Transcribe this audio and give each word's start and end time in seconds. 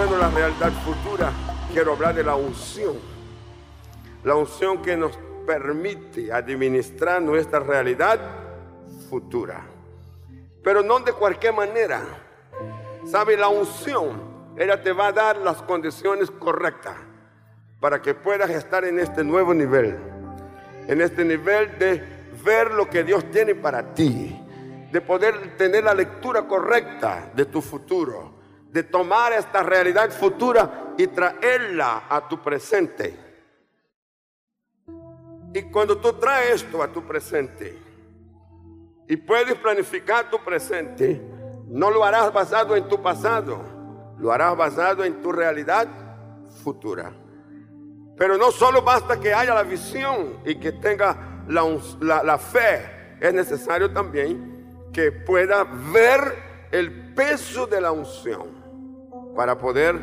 mostrando 0.00 0.16
la 0.16 0.30
realidad 0.30 0.72
futura, 0.82 1.32
quiero 1.72 1.92
hablar 1.92 2.14
de 2.14 2.24
la 2.24 2.34
unción. 2.34 2.96
La 4.24 4.34
unción 4.34 4.80
que 4.80 4.96
nos 4.96 5.18
permite 5.46 6.32
administrar 6.32 7.20
nuestra 7.20 7.60
realidad 7.60 8.18
futura. 9.10 9.62
Pero 10.62 10.82
no 10.82 11.00
de 11.00 11.12
cualquier 11.12 11.52
manera. 11.52 12.02
¿Sabe? 13.04 13.36
La 13.36 13.48
unción, 13.48 14.22
ella 14.56 14.82
te 14.82 14.92
va 14.92 15.08
a 15.08 15.12
dar 15.12 15.36
las 15.38 15.60
condiciones 15.62 16.30
correctas 16.30 16.96
para 17.78 18.00
que 18.00 18.14
puedas 18.14 18.50
estar 18.50 18.84
en 18.84 18.98
este 18.98 19.22
nuevo 19.22 19.52
nivel. 19.52 19.98
En 20.86 21.00
este 21.02 21.24
nivel 21.24 21.78
de 21.78 22.02
ver 22.42 22.72
lo 22.72 22.88
que 22.88 23.04
Dios 23.04 23.30
tiene 23.30 23.54
para 23.54 23.94
ti. 23.94 24.38
De 24.92 25.00
poder 25.02 25.56
tener 25.56 25.84
la 25.84 25.94
lectura 25.94 26.46
correcta 26.46 27.30
de 27.34 27.44
tu 27.44 27.60
futuro. 27.60 28.29
De 28.70 28.82
tomar 28.82 29.32
esta 29.32 29.62
realidad 29.62 30.10
futura 30.10 30.94
y 30.96 31.06
traerla 31.08 32.04
a 32.08 32.28
tu 32.28 32.40
presente. 32.40 33.16
Y 35.52 35.62
cuando 35.70 35.98
tú 35.98 36.12
traes 36.14 36.62
esto 36.62 36.82
a 36.82 36.88
tu 36.88 37.02
presente 37.02 37.76
y 39.08 39.16
puedes 39.16 39.56
planificar 39.56 40.30
tu 40.30 40.38
presente, 40.38 41.20
no 41.66 41.90
lo 41.90 42.04
harás 42.04 42.32
basado 42.32 42.76
en 42.76 42.86
tu 42.86 43.02
pasado, 43.02 43.60
lo 44.18 44.30
harás 44.30 44.56
basado 44.56 45.02
en 45.04 45.20
tu 45.20 45.32
realidad 45.32 45.88
futura. 46.62 47.12
Pero 48.16 48.36
no 48.36 48.52
solo 48.52 48.82
basta 48.82 49.18
que 49.18 49.32
haya 49.32 49.54
la 49.54 49.62
visión 49.62 50.40
y 50.44 50.56
que 50.56 50.72
tenga 50.72 51.44
la, 51.48 52.38
fe, 52.38 53.16
es 53.18 53.34
necesario 53.34 53.90
también 53.92 54.88
que 54.92 55.10
pueda 55.10 55.64
ver 55.92 56.68
el 56.70 57.14
peso 57.14 57.66
de 57.66 57.80
la 57.80 57.90
unción 57.90 58.59
para 59.40 59.56
poder 59.56 59.98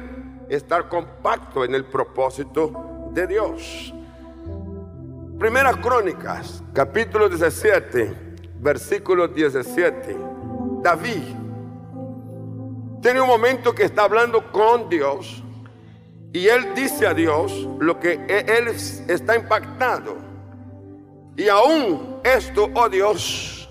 estar 0.50 0.90
compacto 0.90 1.64
en 1.64 1.75
el 1.75 1.86
propósito 1.86 3.12
de 3.12 3.28
Dios. 3.28 3.94
Primeras 5.38 5.78
Crónicas, 5.78 6.64
capítulo 6.73 7.30
17, 7.30 8.16
versículo 8.56 9.28
17. 9.28 10.17
David 10.81 11.22
tiene 13.00 13.22
un 13.22 13.28
momento 13.28 13.75
que 13.75 13.84
está 13.84 14.06
hablando 14.06 14.52
con 14.52 14.89
Dios 14.89 15.44
y 16.34 16.47
él 16.47 16.73
dice 16.73 17.06
a 17.06 17.14
Dios 17.14 17.69
lo 17.78 18.00
que 18.00 18.14
e-, 18.14 18.58
él 18.58 18.69
está 19.08 19.36
impactado. 19.36 20.17
Y 21.36 21.47
aún 21.47 22.22
esto, 22.23 22.72
oh 22.73 22.90
Dios, 22.90 23.69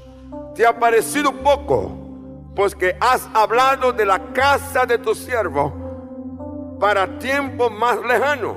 te 0.54 0.64
ha 0.64 0.78
parecido 0.78 1.32
poco, 1.32 2.05
pues 2.56 2.74
que 2.74 2.96
has 2.98 3.28
hablado 3.34 3.92
de 3.92 4.06
la 4.06 4.32
casa 4.32 4.86
de 4.86 4.96
tu 4.96 5.14
siervo 5.14 6.76
para 6.80 7.18
tiempo 7.18 7.68
más 7.68 7.98
lejano 8.02 8.56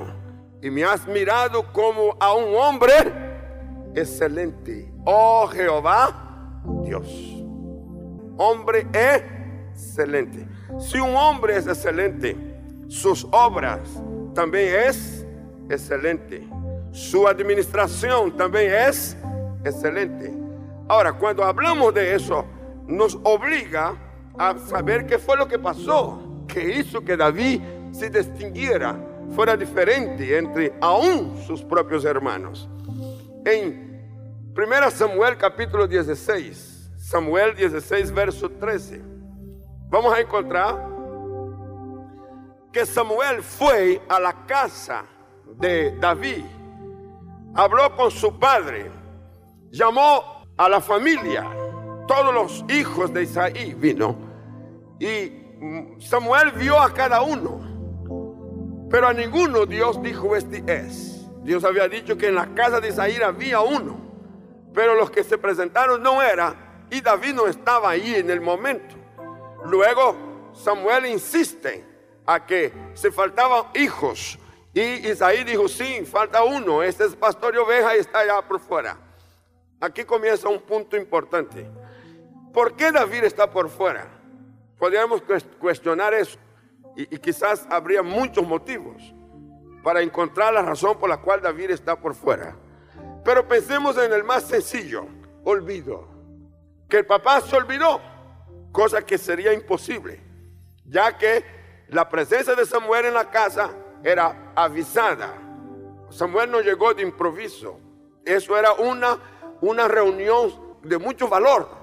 y 0.62 0.70
me 0.70 0.82
has 0.84 1.06
mirado 1.06 1.70
como 1.70 2.16
a 2.18 2.32
un 2.34 2.54
hombre 2.56 2.94
excelente. 3.94 4.90
Oh 5.04 5.46
Jehová, 5.48 6.54
Dios. 6.82 7.06
Hombre 8.38 8.86
excelente. 8.94 10.48
Si 10.78 10.98
un 10.98 11.14
hombre 11.14 11.58
es 11.58 11.66
excelente, 11.66 12.34
sus 12.88 13.26
obras 13.30 13.80
también 14.34 14.76
es 14.88 15.26
excelente. 15.68 16.48
Su 16.90 17.28
administración 17.28 18.34
también 18.34 18.72
es 18.72 19.14
excelente. 19.62 20.32
Ahora, 20.88 21.12
cuando 21.12 21.44
hablamos 21.44 21.92
de 21.92 22.14
eso, 22.14 22.46
nos 22.90 23.18
obliga 23.22 23.94
a 24.38 24.58
saber 24.58 25.06
qué 25.06 25.18
fue 25.18 25.36
lo 25.36 25.46
que 25.46 25.58
pasó, 25.58 26.44
que 26.48 26.78
hizo 26.78 27.04
que 27.04 27.16
David 27.16 27.60
se 27.92 28.10
distinguiera 28.10 28.98
fuera 29.34 29.56
diferente 29.56 30.36
entre 30.36 30.74
aún 30.80 31.40
sus 31.46 31.62
propios 31.62 32.04
hermanos. 32.04 32.68
En 33.44 34.52
1 34.56 34.90
Samuel 34.90 35.36
capítulo 35.36 35.86
16, 35.86 36.90
Samuel 36.96 37.54
16 37.54 38.12
verso 38.12 38.50
13, 38.50 39.00
vamos 39.88 40.12
a 40.12 40.20
encontrar 40.20 40.88
que 42.72 42.86
Samuel 42.86 43.42
fue 43.42 44.00
a 44.08 44.20
la 44.20 44.46
casa 44.46 45.04
de 45.58 45.96
David, 45.98 46.44
habló 47.54 47.94
con 47.96 48.10
su 48.10 48.38
padre, 48.38 48.90
llamó 49.70 50.44
a 50.56 50.68
la 50.68 50.80
familia, 50.80 51.48
todos 52.06 52.34
los 52.34 52.64
hijos 52.68 53.12
de 53.12 53.22
Isaí 53.22 53.74
vino 53.74 54.16
y 54.98 55.32
Samuel 55.98 56.52
vio 56.52 56.80
a 56.80 56.92
cada 56.92 57.22
uno 57.22 57.70
pero 58.90 59.06
a 59.06 59.14
ninguno 59.14 59.66
Dios 59.66 60.02
dijo 60.02 60.34
este 60.34 60.64
es. 60.66 61.24
Dios 61.44 61.64
había 61.64 61.88
dicho 61.88 62.18
que 62.18 62.26
en 62.26 62.34
la 62.34 62.52
casa 62.54 62.80
de 62.80 62.88
Isaí 62.88 63.16
había 63.22 63.60
uno. 63.60 63.98
Pero 64.74 64.96
los 64.96 65.10
que 65.10 65.22
se 65.22 65.38
presentaron 65.38 66.02
no 66.02 66.20
era. 66.20 66.84
Y 66.90 67.00
David 67.00 67.34
no 67.34 67.46
estaba 67.46 67.90
ahí 67.90 68.16
en 68.16 68.28
el 68.30 68.40
momento. 68.40 68.96
Luego 69.64 70.50
Samuel 70.52 71.06
insiste 71.06 71.86
a 72.26 72.44
que 72.44 72.72
se 72.94 73.12
faltaban 73.12 73.66
hijos. 73.74 74.38
Y 74.74 74.80
Isaí 75.08 75.44
dijo, 75.44 75.68
sí, 75.68 76.04
falta 76.04 76.42
uno. 76.42 76.82
Este 76.82 77.04
es 77.04 77.14
pastor 77.14 77.52
de 77.52 77.60
oveja 77.60 77.96
y 77.96 78.00
está 78.00 78.20
allá 78.20 78.42
por 78.42 78.58
fuera. 78.58 78.96
Aquí 79.80 80.02
comienza 80.02 80.48
un 80.48 80.60
punto 80.60 80.96
importante. 80.96 81.70
¿Por 82.52 82.74
qué 82.74 82.90
David 82.90 83.24
está 83.24 83.50
por 83.50 83.68
fuera? 83.68 84.08
Podríamos 84.78 85.22
cuestionar 85.58 86.14
eso. 86.14 86.38
Y, 86.96 87.06
quizás 87.18 87.66
habría 87.70 88.02
muchos 88.02 88.46
motivos 88.46 89.14
para 89.82 90.02
encontrar 90.02 90.52
la 90.52 90.62
razón 90.62 90.98
por 90.98 91.08
la 91.08 91.18
cual 91.18 91.40
David 91.40 91.70
está 91.70 91.98
por 91.98 92.14
fuera. 92.14 92.56
Pero 93.24 93.46
pensemos 93.46 93.96
en 93.98 94.12
el 94.12 94.24
más 94.24 94.44
sencillo, 94.44 95.06
olvido. 95.44 96.08
Que 96.88 96.98
el 96.98 97.06
papá 97.06 97.40
se 97.40 97.56
olvidó, 97.56 98.00
cosa 98.72 99.02
que 99.02 99.16
sería 99.16 99.52
imposible, 99.52 100.20
ya 100.84 101.16
que 101.16 101.44
la 101.88 102.08
presencia 102.08 102.54
de 102.54 102.66
Samuel 102.66 103.06
en 103.06 103.14
la 103.14 103.30
casa 103.30 103.70
era 104.02 104.52
avisada. 104.56 105.34
Samuel 106.10 106.50
no 106.50 106.60
llegó 106.60 106.92
de 106.94 107.02
improviso. 107.02 107.78
Eso 108.24 108.58
era 108.58 108.72
una, 108.72 109.18
una 109.60 109.86
reunión 109.86 110.78
de 110.82 110.98
mucho 110.98 111.28
valor. 111.28 111.79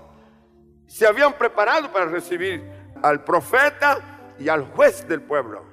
Se 0.88 1.06
habían 1.06 1.34
preparado 1.34 1.92
para 1.92 2.06
recibir 2.06 2.64
al 3.04 3.24
profeta 3.24 4.36
y 4.40 4.50
al 4.50 4.72
juez 4.72 5.08
del 5.08 5.22
pueblo. 5.22 5.64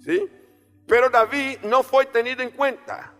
¿Sí? 0.00 0.30
Pero 0.86 1.08
David 1.08 1.58
no 1.62 1.82
fue 1.82 2.06
tenido 2.06 2.42
en 2.42 2.50
cuenta. 2.50 3.12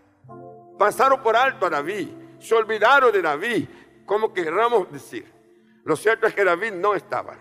Pasaron 0.77 1.21
por 1.21 1.35
alto 1.35 1.65
a 1.65 1.69
David, 1.69 2.09
se 2.39 2.53
olvidaron 2.53 3.11
de 3.11 3.21
David, 3.21 3.67
como 4.05 4.33
querramos 4.33 4.91
decir. 4.91 5.31
Lo 5.83 5.95
cierto 5.95 6.27
es 6.27 6.33
que 6.33 6.43
David 6.43 6.73
no 6.73 6.93
estaba. 6.95 7.37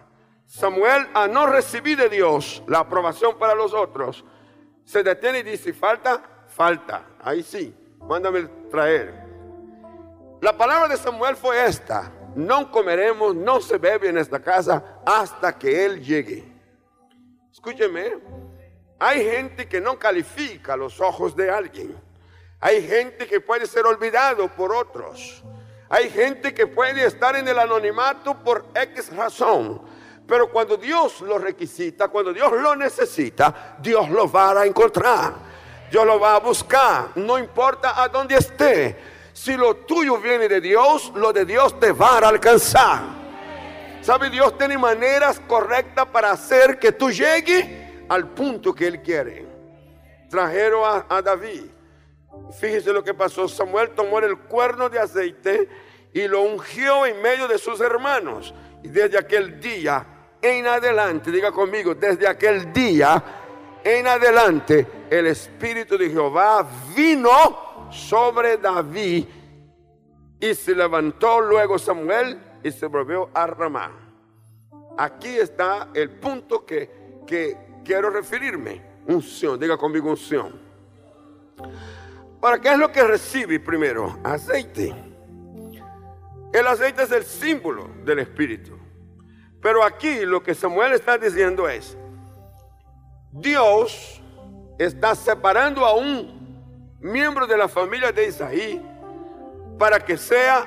Samuel, 0.46 1.08
a 1.14 1.26
no 1.26 1.46
recibir 1.46 1.98
de 1.98 2.08
Dios 2.08 2.62
la 2.66 2.80
aprobación 2.80 3.38
para 3.38 3.54
los 3.54 3.74
otros, 3.74 4.24
se 4.84 5.02
detiene 5.02 5.38
y 5.38 5.42
dice, 5.42 5.72
falta, 5.72 6.44
falta. 6.48 7.06
Ahí 7.22 7.42
sí, 7.42 7.74
mándame 8.00 8.44
traer. 8.70 9.24
La 10.40 10.56
palabra 10.56 10.88
de 10.88 10.96
Samuel 10.96 11.36
fue 11.36 11.64
esta, 11.64 12.12
no 12.34 12.70
comeremos, 12.70 13.34
no 13.34 13.60
se 13.60 13.78
bebe 13.78 14.08
en 14.08 14.18
esta 14.18 14.40
casa 14.40 15.00
hasta 15.04 15.56
que 15.58 15.84
Él 15.84 16.02
llegue. 16.02 16.44
Escúcheme, 17.52 18.18
hay 18.98 19.24
gente 19.24 19.68
que 19.68 19.80
no 19.80 19.98
califica 19.98 20.76
los 20.76 21.00
ojos 21.00 21.34
de 21.36 21.50
alguien. 21.50 21.94
Hay 22.60 22.86
gente 22.86 23.26
que 23.26 23.40
puede 23.40 23.66
ser 23.66 23.86
olvidado 23.86 24.48
por 24.48 24.74
otros. 24.74 25.42
Hay 25.88 26.08
gente 26.10 26.54
que 26.54 26.66
puede 26.66 27.04
estar 27.04 27.36
en 27.36 27.46
el 27.46 27.58
anonimato 27.58 28.34
por 28.42 28.66
X 28.74 29.14
razón. 29.14 29.82
Pero 30.26 30.50
cuando 30.50 30.76
Dios 30.76 31.20
lo 31.20 31.38
requisita, 31.38 32.08
cuando 32.08 32.32
Dios 32.32 32.50
lo 32.52 32.74
necesita, 32.74 33.76
Dios 33.80 34.08
lo 34.08 34.30
va 34.30 34.62
a 34.62 34.66
encontrar. 34.66 35.34
Dios 35.90 36.06
lo 36.06 36.18
va 36.18 36.36
a 36.36 36.40
buscar. 36.40 37.10
No 37.16 37.38
importa 37.38 38.02
a 38.02 38.08
dónde 38.08 38.36
esté. 38.36 39.13
Si 39.44 39.58
lo 39.58 39.76
tuyo 39.76 40.16
viene 40.16 40.48
de 40.48 40.58
Dios, 40.58 41.12
lo 41.14 41.30
de 41.30 41.44
Dios 41.44 41.78
te 41.78 41.92
va 41.92 42.16
a 42.16 42.28
alcanzar. 42.28 43.02
¿Sabe? 44.00 44.30
Dios 44.30 44.56
tiene 44.56 44.78
maneras 44.78 45.38
correctas 45.46 46.06
para 46.06 46.30
hacer 46.30 46.78
que 46.78 46.92
tú 46.92 47.10
llegues 47.10 47.66
al 48.08 48.30
punto 48.30 48.74
que 48.74 48.86
Él 48.86 49.02
quiere. 49.02 49.46
Trajeron 50.30 51.04
a, 51.10 51.20
David. 51.20 51.64
Fíjese 52.58 52.90
lo 52.90 53.04
que 53.04 53.12
pasó. 53.12 53.46
Samuel 53.46 53.90
tomó 53.90 54.18
el 54.20 54.38
cuerno 54.38 54.88
de 54.88 54.98
aceite 54.98 55.68
y 56.14 56.26
lo 56.26 56.40
ungió 56.40 57.04
en 57.04 57.20
medio 57.20 57.46
de 57.46 57.58
sus 57.58 57.82
hermanos. 57.82 58.54
Y 58.82 58.88
desde 58.88 59.18
aquel 59.18 59.60
día 59.60 60.06
en 60.40 60.66
adelante, 60.66 61.30
diga 61.30 61.52
conmigo, 61.52 61.94
desde 61.94 62.26
aquel 62.26 62.72
día 62.72 63.22
en 63.84 64.06
adelante, 64.06 64.86
el 65.10 65.26
Espíritu 65.26 65.98
de 65.98 66.08
Jehová 66.08 66.66
vino 66.96 67.73
sobre 67.94 68.58
David 68.58 69.24
y 70.40 70.54
se 70.54 70.74
levantó 70.74 71.40
luego 71.40 71.78
Samuel 71.78 72.38
y 72.62 72.70
se 72.70 72.86
volvió 72.86 73.30
a 73.32 73.46
Ramá. 73.46 73.92
Aquí 74.98 75.28
está 75.28 75.88
el 75.94 76.10
punto 76.10 76.66
que, 76.66 77.20
que 77.26 77.56
quiero 77.84 78.10
referirme. 78.10 78.82
Unción, 79.06 79.58
diga 79.58 79.76
conmigo 79.76 80.10
unción. 80.10 80.60
¿Para 82.40 82.60
qué 82.60 82.72
es 82.72 82.78
lo 82.78 82.90
que 82.90 83.02
recibe 83.02 83.60
primero? 83.60 84.18
Aceite. 84.22 84.94
El 86.52 86.66
aceite 86.66 87.04
es 87.04 87.12
el 87.12 87.24
símbolo 87.24 87.88
del 88.04 88.20
Espíritu. 88.20 88.78
Pero 89.60 89.82
aquí 89.82 90.26
lo 90.26 90.42
que 90.42 90.54
Samuel 90.54 90.92
está 90.92 91.16
diciendo 91.16 91.68
es, 91.68 91.96
Dios 93.32 94.22
está 94.78 95.14
separando 95.14 95.84
a 95.84 95.94
un 95.94 96.43
miembro 97.04 97.46
de 97.46 97.58
la 97.58 97.68
familia 97.68 98.10
de 98.12 98.28
Isaí 98.28 98.82
para 99.78 100.00
que 100.00 100.16
sea 100.16 100.66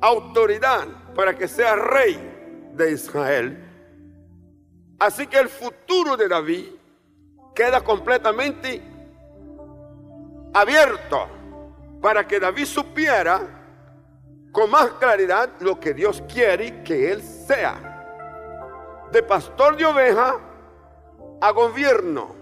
autoridad, 0.00 0.88
para 1.14 1.36
que 1.36 1.46
sea 1.46 1.76
rey 1.76 2.70
de 2.72 2.90
Israel. 2.90 3.64
Así 4.98 5.28
que 5.28 5.38
el 5.38 5.48
futuro 5.48 6.16
de 6.16 6.26
David 6.26 6.66
queda 7.54 7.80
completamente 7.82 8.82
abierto 10.52 11.28
para 12.02 12.26
que 12.26 12.40
David 12.40 12.66
supiera 12.66 13.40
con 14.50 14.68
más 14.70 14.90
claridad 14.94 15.50
lo 15.60 15.78
que 15.78 15.94
Dios 15.94 16.20
quiere 16.28 16.82
que 16.82 17.12
él 17.12 17.22
sea. 17.22 19.06
De 19.12 19.22
pastor 19.22 19.76
de 19.76 19.86
oveja 19.86 20.36
a 21.40 21.50
gobierno. 21.52 22.34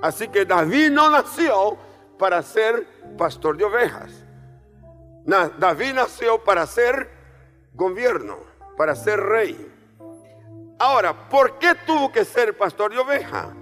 Así 0.00 0.28
que 0.28 0.44
David 0.44 0.90
no 0.90 1.10
nació 1.10 1.90
para 2.22 2.40
ser 2.40 2.86
pastor 3.18 3.56
de 3.56 3.64
ovejas. 3.64 4.12
David 5.58 5.94
nació 5.94 6.38
para 6.44 6.64
ser 6.68 7.10
gobierno, 7.74 8.38
para 8.76 8.94
ser 8.94 9.18
rey. 9.18 9.68
Ahora, 10.78 11.28
¿por 11.28 11.58
qué 11.58 11.74
tuvo 11.84 12.12
que 12.12 12.24
ser 12.24 12.56
pastor 12.56 12.92
de 12.92 12.98
oveja? 13.00 13.52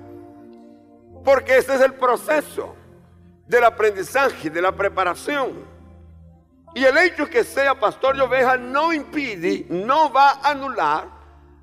Porque 1.25 1.57
ese 1.57 1.75
es 1.75 1.81
el 1.81 1.95
proceso 1.95 2.77
del 3.47 3.65
aprendizaje, 3.65 4.51
de 4.51 4.61
la 4.61 4.73
preparación. 4.73 5.65
Y 6.75 6.85
el 6.85 6.99
hecho 6.99 7.31
que 7.31 7.45
sea 7.45 7.81
pastor 7.81 8.15
de 8.15 8.21
oveja 8.21 8.59
no 8.59 8.93
impide, 8.93 9.65
no 9.71 10.13
va 10.13 10.33
a 10.33 10.51
anular 10.51 11.09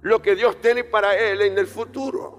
lo 0.02 0.20
que 0.20 0.36
Dios 0.36 0.60
tiene 0.62 0.84
para 0.84 1.16
él 1.16 1.44
en 1.44 1.60
el 1.60 1.68
futuro. 1.68 2.37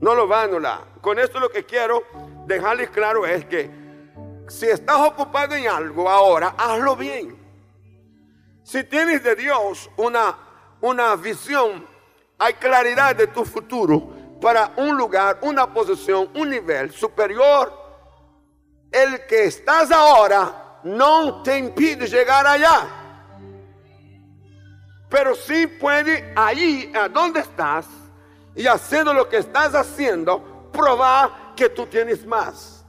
No 0.00 0.14
lo 0.14 0.28
va 0.28 0.40
a 0.40 0.44
anular. 0.44 0.80
Con 1.00 1.18
esto 1.18 1.40
lo 1.40 1.50
que 1.50 1.64
quiero 1.64 2.02
dejarles 2.46 2.90
claro 2.90 3.26
es 3.26 3.44
que 3.46 3.70
si 4.48 4.66
estás 4.66 4.96
ocupado 4.96 5.54
en 5.54 5.68
algo 5.68 6.08
ahora, 6.08 6.54
hazlo 6.58 6.96
bien. 6.96 7.36
Si 8.62 8.84
tienes 8.84 9.22
de 9.22 9.36
Dios 9.36 9.90
una, 9.96 10.36
una 10.80 11.16
visión, 11.16 11.86
hay 12.38 12.54
claridad 12.54 13.16
de 13.16 13.26
tu 13.28 13.44
futuro 13.44 14.38
para 14.40 14.72
un 14.76 14.96
lugar, 14.96 15.38
una 15.42 15.72
posición, 15.72 16.30
un 16.34 16.50
nivel 16.50 16.92
superior 16.92 17.84
el 18.94 19.26
que 19.26 19.46
estás 19.46 19.90
ahora 19.90 20.78
no 20.84 21.42
te 21.42 21.58
impide 21.58 22.06
llegar 22.06 22.46
allá. 22.46 22.86
Pero 25.08 25.34
sí 25.34 25.66
puede 25.66 26.32
ahí, 26.36 26.92
a 26.94 27.08
donde 27.08 27.40
estás, 27.40 27.86
y 28.54 28.66
haciendo 28.66 29.12
lo 29.12 29.28
que 29.28 29.38
estás 29.38 29.74
haciendo, 29.74 30.70
probar 30.72 31.54
que 31.56 31.68
tú 31.68 31.86
tienes 31.86 32.26
más. 32.26 32.84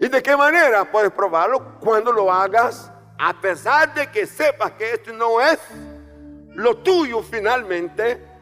¿Y 0.00 0.08
de 0.08 0.22
qué 0.22 0.36
manera 0.36 0.90
puedes 0.90 1.12
probarlo? 1.12 1.78
Cuando 1.80 2.12
lo 2.12 2.32
hagas, 2.32 2.90
a 3.18 3.32
pesar 3.40 3.94
de 3.94 4.10
que 4.10 4.26
sepas 4.26 4.72
que 4.72 4.92
esto 4.92 5.12
no 5.12 5.40
es 5.40 5.58
lo 6.54 6.76
tuyo 6.78 7.22
finalmente, 7.22 8.34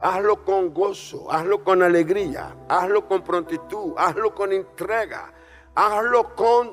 Hazlo 0.00 0.44
con 0.44 0.72
gozo, 0.72 1.30
hazlo 1.30 1.64
con 1.64 1.82
alegría, 1.82 2.54
hazlo 2.68 3.08
con 3.08 3.22
prontitud, 3.22 3.94
hazlo 3.96 4.32
con 4.32 4.52
entrega, 4.52 5.32
hazlo 5.74 6.36
con 6.36 6.72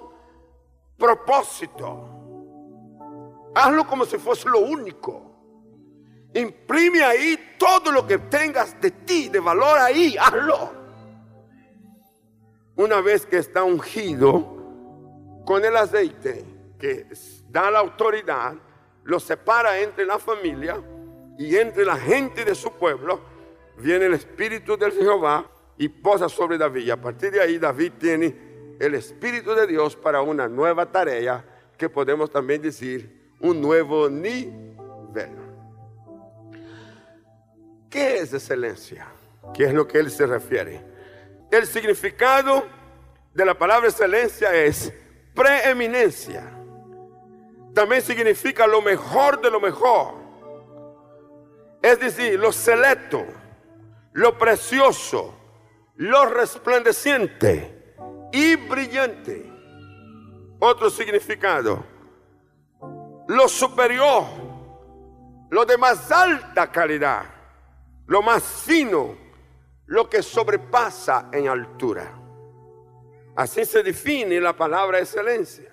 propósito. 0.96 2.10
Hazlo 3.56 3.88
como 3.88 4.06
si 4.06 4.18
fuese 4.18 4.48
lo 4.48 4.60
único. 4.60 5.25
Imprime 6.36 7.02
ahí 7.02 7.56
todo 7.58 7.94
lo 7.94 8.06
que 8.06 8.18
tengas 8.18 8.80
de 8.82 8.92
ti, 8.92 9.30
de 9.30 9.40
valor 9.40 9.80
ahí, 9.80 10.18
hazlo. 10.20 10.74
Una 12.76 13.00
vez 13.00 13.26
que 13.26 13.38
está 13.38 13.64
ungido 13.64 15.44
con 15.46 15.64
el 15.64 15.78
aceite 15.78 16.44
que 16.78 17.08
da 17.50 17.72
la 17.72 17.80
autoridad, 17.80 18.54
lo 19.06 19.18
separa 19.18 19.80
entre 19.80 20.06
la 20.06 20.20
familia 20.20 20.78
y 21.38 21.56
entre 21.56 21.86
la 21.86 21.96
gente 21.96 22.44
de 22.44 22.54
su 22.54 22.70
pueblo 22.74 23.22
viene 23.78 24.08
el 24.08 24.14
Espíritu 24.16 24.76
del 24.76 24.92
Jehová 24.92 25.50
y 25.78 25.88
posa 25.88 26.28
sobre 26.28 26.58
David. 26.58 26.84
Y 26.84 26.92
a 26.92 27.00
partir 27.00 27.32
de 27.32 27.40
ahí 27.40 27.58
David 27.58 27.94
tiene 27.98 28.76
el 28.78 28.94
Espíritu 28.96 29.56
de 29.56 29.68
Dios 29.68 29.96
para 29.96 30.22
una 30.22 30.50
nueva 30.50 30.92
tarea 30.92 31.46
que 31.78 31.88
podemos 31.88 32.30
también 32.30 32.62
decir 32.62 33.32
un 33.40 33.62
nuevo 33.62 34.10
nivel. 34.10 35.45
¿Qué 37.90 38.18
es 38.18 38.34
excelencia? 38.34 39.08
¿Qué 39.54 39.66
es 39.66 39.74
lo 39.74 39.88
que 39.88 40.00
él 40.00 40.12
se 40.12 40.26
refiere? 40.26 40.82
El 41.52 41.66
significado 41.66 42.66
de 43.34 43.46
la 43.46 43.58
palabra 43.58 43.88
excelencia 43.88 44.54
es 44.54 44.92
preeminencia. 45.34 46.52
También 47.74 48.02
significa 48.02 48.66
lo 48.68 48.82
mejor 48.82 49.42
de 49.42 49.52
lo 49.52 49.60
mejor 49.60 50.26
es 51.86 52.00
decir, 52.00 52.40
lo 52.40 52.52
selecto, 52.52 53.24
lo 54.14 54.36
precioso, 54.40 55.36
lo 55.98 56.26
resplandeciente 56.26 57.94
y 58.32 58.56
brillante. 58.56 59.52
Otro 60.58 60.90
significado, 60.90 61.86
lo 63.28 63.48
superior, 63.48 64.24
lo 65.52 65.64
de 65.64 65.78
más 65.78 66.12
alta 66.12 66.72
calidad, 66.72 67.26
lo 68.08 68.22
más 68.22 68.44
fino, 68.44 69.18
lo 69.88 70.10
que 70.10 70.22
sobrepasa 70.22 71.30
en 71.32 71.48
altura. 71.48 72.12
Así 73.36 73.66
se 73.66 73.84
define 73.84 74.40
la 74.40 74.56
palabra 74.56 75.00
excelencia. 75.00 75.72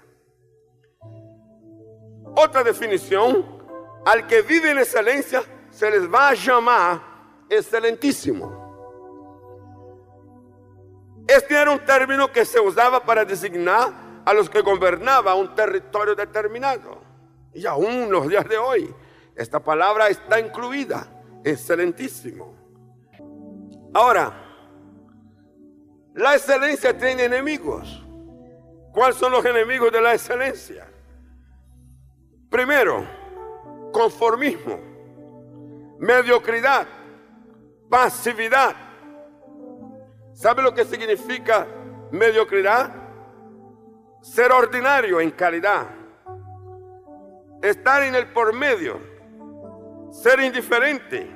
Otra 2.35 2.65
definición, 2.65 3.63
al 4.05 4.27
que 4.27 4.43
vive 4.43 4.71
en 4.71 4.79
excelencia 4.79 5.43
se 5.71 5.91
les 5.91 6.13
va 6.13 6.31
a 6.31 6.35
llamar 6.35 7.01
excelentísimo. 7.49 8.63
Este 11.27 11.55
era 11.55 11.71
un 11.71 11.85
término 11.85 12.33
que 12.33 12.45
se 12.45 12.59
usaba 12.59 13.05
para 13.05 13.25
designar 13.25 13.93
a 14.25 14.33
los 14.33 14.51
que 14.51 14.61
gobernaban 14.61 15.39
un 15.39 15.55
territorio 15.55 16.15
determinado. 16.15 17.01
Y 17.55 17.67
aún 17.67 18.11
los 18.11 18.29
días 18.29 18.49
de 18.49 18.59
hoy, 18.59 18.93
esta 19.37 19.61
palabra 19.61 20.09
está 20.09 20.41
incluida, 20.41 21.07
excelentísimo. 21.45 22.55
Ahora, 23.95 24.33
la 26.15 26.35
excelencia 26.35 26.97
tiene 26.97 27.25
enemigos. 27.25 28.05
¿Cuáles 28.93 29.17
son 29.17 29.33
los 29.33 29.45
enemigos 29.45 29.91
de 29.93 30.01
la 30.01 30.15
excelencia? 30.15 30.87
Primero, 32.51 33.07
conformismo 33.93 34.93
mediocridad, 36.03 36.85
pasividad. 37.89 38.75
¿Sabe 40.33 40.61
lo 40.63 40.75
que 40.75 40.85
significa 40.85 41.65
mediocridad? 42.11 42.93
Ser 44.21 44.51
ordinario 44.51 45.21
en 45.21 45.31
calidad. 45.31 45.87
Estar 47.63 48.03
en 48.03 48.17
el 48.17 48.33
por 48.33 48.53
medio. 48.53 49.12
Ser 50.13 50.41
indiferente. 50.41 51.27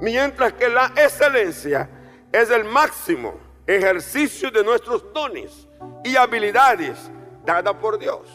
Mientras 0.00 0.52
que 0.52 0.68
la 0.68 0.92
excelencia 0.96 1.88
es 2.30 2.50
el 2.50 2.64
máximo 2.64 3.40
ejercicio 3.66 4.50
de 4.50 4.62
nuestros 4.62 5.12
dones 5.12 5.68
y 6.04 6.14
habilidades 6.14 7.10
dadas 7.44 7.74
por 7.74 7.98
Dios. 7.98 8.28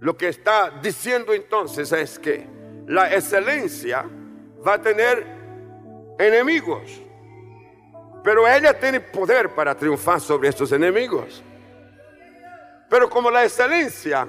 Lo 0.00 0.16
que 0.16 0.28
está 0.28 0.70
diciendo 0.82 1.32
entonces 1.32 1.90
es 1.92 2.18
que 2.18 2.46
la 2.86 3.14
excelencia 3.14 4.04
va 4.66 4.74
a 4.74 4.82
tener 4.82 5.26
enemigos. 6.18 7.02
Pero 8.22 8.48
ella 8.48 8.78
tiene 8.78 9.00
poder 9.00 9.54
para 9.54 9.74
triunfar 9.76 10.20
sobre 10.20 10.48
estos 10.48 10.72
enemigos. 10.72 11.42
Pero 12.90 13.08
como 13.08 13.30
la 13.30 13.44
excelencia 13.44 14.28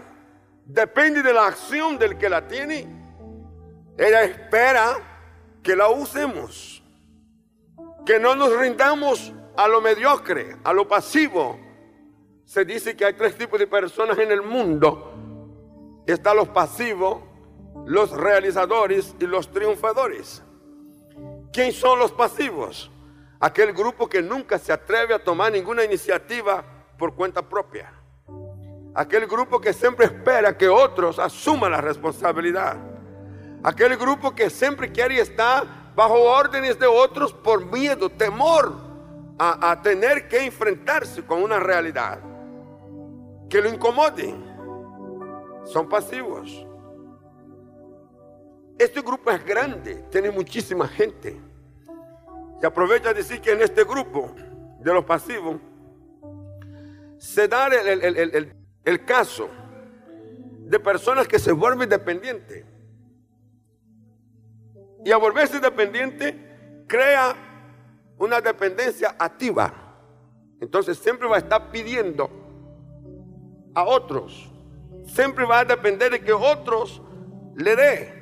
depende 0.67 1.23
de 1.23 1.33
la 1.33 1.47
acción 1.47 1.97
del 1.97 2.17
que 2.17 2.29
la 2.29 2.47
tiene, 2.47 2.87
ella 3.97 4.23
espera 4.23 4.97
que 5.63 5.75
la 5.75 5.89
usemos. 5.89 6.83
Que 8.05 8.19
no 8.19 8.35
nos 8.35 8.55
rindamos 8.57 9.33
a 9.55 9.67
lo 9.67 9.81
mediocre, 9.81 10.57
a 10.63 10.71
lo 10.73 10.87
pasivo. 10.87 11.59
Se 12.45 12.63
dice 12.63 12.95
que 12.95 13.05
hay 13.05 13.13
tres 13.13 13.37
tipos 13.37 13.59
de 13.59 13.67
personas 13.67 14.17
en 14.19 14.31
el 14.31 14.41
mundo. 14.41 16.03
Están 16.05 16.37
los 16.37 16.47
pasivos, 16.49 17.23
los 17.85 18.11
realizadores 18.11 19.15
y 19.19 19.25
los 19.25 19.51
triunfadores. 19.51 20.41
¿Quién 21.51 21.71
son 21.73 21.99
los 21.99 22.11
pasivos? 22.11 22.91
Aquel 23.39 23.73
grupo 23.73 24.07
que 24.07 24.21
nunca 24.21 24.57
se 24.57 24.71
atreve 24.71 25.13
a 25.13 25.23
tomar 25.23 25.51
ninguna 25.51 25.83
iniciativa 25.83 26.63
por 26.97 27.15
cuenta 27.15 27.41
propia. 27.41 27.96
Aquel 28.97 29.27
grupo 29.27 29.61
que 29.61 29.73
siempre 29.73 30.07
espera 30.07 30.57
que 30.57 30.67
otros 30.67 31.19
asuman 31.19 31.71
la 31.71 31.79
responsabilidad. 31.81 32.77
Aquel 33.61 33.95
grupo 33.95 34.33
que 34.33 34.49
siempre 34.49 34.91
quiere 34.91 35.19
estar 35.19 35.93
bajo 35.95 36.15
órdenes 36.15 36.79
de 36.79 36.87
otros 36.87 37.31
por 37.31 37.63
miedo, 37.71 38.09
temor 38.09 38.73
a, 39.37 39.79
tener 39.83 40.27
que 40.27 40.43
enfrentarse 40.43 41.23
con 41.23 41.43
una 41.43 41.59
realidad 41.59 42.17
que 43.47 43.61
lo 43.61 43.69
incomode. 43.69 44.33
Son 45.65 45.87
pasivos. 45.87 46.65
Este 48.79 49.01
grupo 49.01 49.29
es 49.29 49.45
grande, 49.45 50.05
tiene 50.09 50.31
muchísima 50.31 50.87
gente. 50.87 51.39
Y 52.63 52.65
aprovecha 52.65 53.09
a 53.09 53.13
decir 53.13 53.41
que 53.41 53.51
en 53.51 53.61
este 53.61 53.83
grupo 53.83 54.31
de 54.79 54.91
los 54.91 55.05
pasivos 55.05 55.57
se 57.19 57.47
da 57.47 57.67
el, 57.67 58.56
caso 59.03 59.49
de 60.59 60.79
personas 60.79 61.27
que 61.27 61.39
se 61.39 61.51
vuelven 61.51 61.89
dependientes. 61.89 62.65
Y 65.05 65.11
a 65.11 65.17
volverse 65.17 65.59
dependiente 65.59 66.85
crea 66.87 67.35
una 68.17 68.41
dependencia 68.41 69.15
activa. 69.17 69.73
Entonces 70.59 70.97
siempre 70.97 71.27
va 71.27 71.35
a 71.35 71.39
estar 71.39 71.71
pidiendo 71.71 72.29
a 73.73 73.83
otros. 73.83 74.51
Siempre 75.05 75.45
va 75.45 75.59
a 75.59 75.65
depender 75.65 76.11
de 76.11 76.19
que 76.19 76.33
otros 76.33 77.01
le 77.55 77.75
dé 77.75 78.17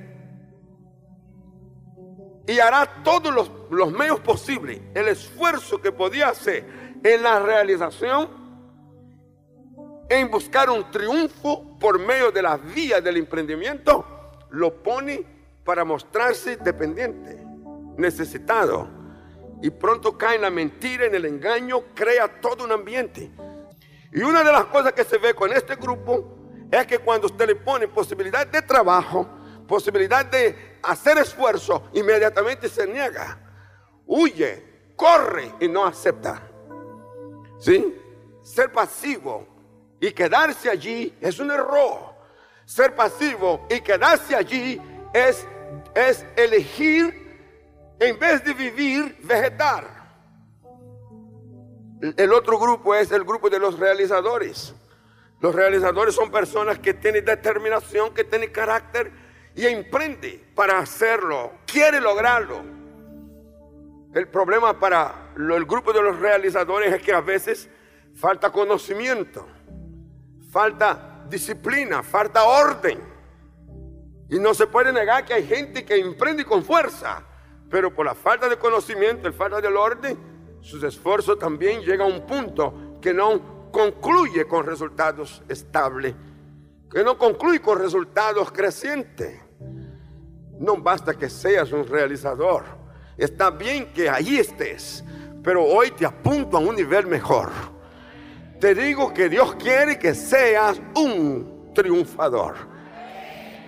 y 2.48 2.60
hará 2.60 3.04
todos 3.04 3.34
los, 3.70 3.92
medios 3.92 4.20
posibles, 4.20 4.80
el 4.94 5.08
esfuerzo 5.08 5.82
que 5.82 5.92
podía 5.92 6.30
hacer 6.30 6.66
en 7.04 7.24
la 7.24 7.40
realización, 7.40 8.30
en 10.10 10.30
buscar 10.30 10.70
un 10.70 10.90
triunfo 10.92 11.78
por 11.80 12.00
medio 12.00 12.32
de 12.32 12.42
la 12.42 12.58
vía 12.58 13.02
del 13.02 13.18
emprendimiento, 13.18 14.06
lo 14.52 14.82
pone 14.84 15.26
para 15.64 15.84
mostrarse 15.84 16.58
dependiente, 16.58 17.44
necesitado. 17.98 18.88
Y 19.62 19.70
pronto 19.70 20.18
cae 20.18 20.36
en 20.36 20.44
la 20.44 20.50
mentira, 20.50 21.06
en 21.06 21.16
el 21.16 21.26
engaño, 21.26 21.84
crea 21.96 22.40
todo 22.40 22.64
un 22.64 22.72
ambiente. 22.72 23.32
Y 24.12 24.22
una 24.22 24.44
de 24.44 24.52
las 24.52 24.66
cosas 24.66 24.94
que 24.94 25.04
se 25.04 25.18
ve 25.18 25.34
con 25.34 25.52
este 25.52 25.76
grupo 25.76 26.68
es 26.72 26.86
que 26.86 27.00
cuando 27.00 27.28
usted 27.28 27.48
le 27.48 27.56
pone 27.56 27.88
posibilidad 27.88 28.46
de 28.46 28.62
trabajo, 28.62 29.28
posibilidad 29.68 30.26
de 30.26 30.78
hacer 30.84 31.18
esfuerzo, 31.18 31.90
inmediatamente 31.94 32.70
se 32.70 32.86
niega, 32.86 33.40
huye, 34.06 34.92
corre 34.96 35.52
y 35.60 35.68
no 35.68 35.86
acepta. 35.86 36.42
¿Sí? 37.60 37.96
Ser 38.44 38.72
pasivo 38.72 39.55
y 40.06 40.12
quedarse 40.12 40.70
allí 40.70 41.18
es 41.20 41.40
un 41.40 41.50
error. 41.50 42.14
Ser 42.64 42.96
pasivo 42.96 43.66
y 43.72 43.82
quedarse 43.82 44.36
allí 44.36 44.80
es, 45.12 45.48
es 45.96 46.24
elegir, 46.36 47.96
en 48.00 48.20
vez 48.20 48.44
de 48.44 48.54
vivir, 48.54 49.18
vegetar. 49.24 49.84
El 52.18 52.32
otro 52.34 52.60
grupo 52.60 52.94
es 52.94 53.12
el 53.12 53.24
grupo 53.24 53.50
de 53.50 53.58
los 53.58 53.80
realizadores. 53.80 54.76
Los 55.42 55.56
realizadores 55.56 56.14
son 56.14 56.30
personas 56.30 56.78
que 56.78 56.94
tienen 56.94 57.26
determinación, 57.26 58.14
que 58.14 58.24
tienen 58.24 58.52
carácter 58.52 59.12
y 59.56 59.66
emprende 59.66 60.44
para 60.54 60.78
hacerlo, 60.78 61.52
quiere 61.66 62.00
lograrlo. 62.00 62.62
El 64.14 64.28
problema 64.28 64.80
para 64.80 65.32
el 65.36 65.66
grupo 65.66 65.92
de 65.94 66.04
los 66.04 66.20
realizadores 66.20 66.94
es 66.94 67.02
que 67.02 67.12
a 67.12 67.22
veces 67.22 67.70
falta 68.14 68.52
conocimiento, 68.52 69.48
falta 70.56 71.26
disciplina, 71.28 72.02
falta 72.02 72.46
orden. 72.46 72.98
Y 74.30 74.40
no 74.40 74.54
se 74.54 74.68
puede 74.68 74.94
negar 74.94 75.26
que 75.26 75.34
hay 75.34 75.46
gente 75.46 75.84
que 75.84 75.98
emprende 75.98 76.46
con 76.46 76.64
fuerza, 76.64 77.22
pero 77.70 77.94
por 77.94 78.06
la 78.06 78.16
falta 78.16 78.48
de 78.48 78.56
conocimiento, 78.56 79.28
la 79.28 79.34
falta 79.34 79.60
del 79.60 79.76
orden, 79.76 80.18
sus 80.62 80.82
esfuerzos 80.82 81.38
también 81.38 81.82
llegan 81.82 82.10
a 82.10 82.16
un 82.16 82.26
punto 82.26 82.98
que 83.02 83.14
no 83.14 83.70
concluye 83.70 84.48
con 84.48 84.66
resultados 84.66 85.44
estables, 85.50 86.16
que 86.90 87.04
no 87.04 87.18
concluye 87.18 87.60
con 87.60 87.78
resultados 87.78 88.50
crecientes. 88.50 89.38
No 90.58 90.78
basta 90.78 91.16
que 91.16 91.30
seas 91.30 91.74
un 91.74 91.86
realizador. 91.86 92.64
Está 93.18 93.50
bien 93.50 93.92
que 93.92 94.10
ahí 94.10 94.38
estés, 94.38 95.04
pero 95.44 95.66
hoy 95.66 95.92
te 95.92 96.06
apunto 96.06 96.56
a 96.56 96.62
un 96.62 96.78
nivel 96.78 97.08
mejor. 97.08 97.75
Te 98.60 98.74
digo 98.74 99.14
que 99.14 99.28
Dios 99.28 99.56
quiere 99.56 100.00
que 100.00 100.16
seas 100.16 100.80
un 100.96 101.72
triunfador. 101.74 102.56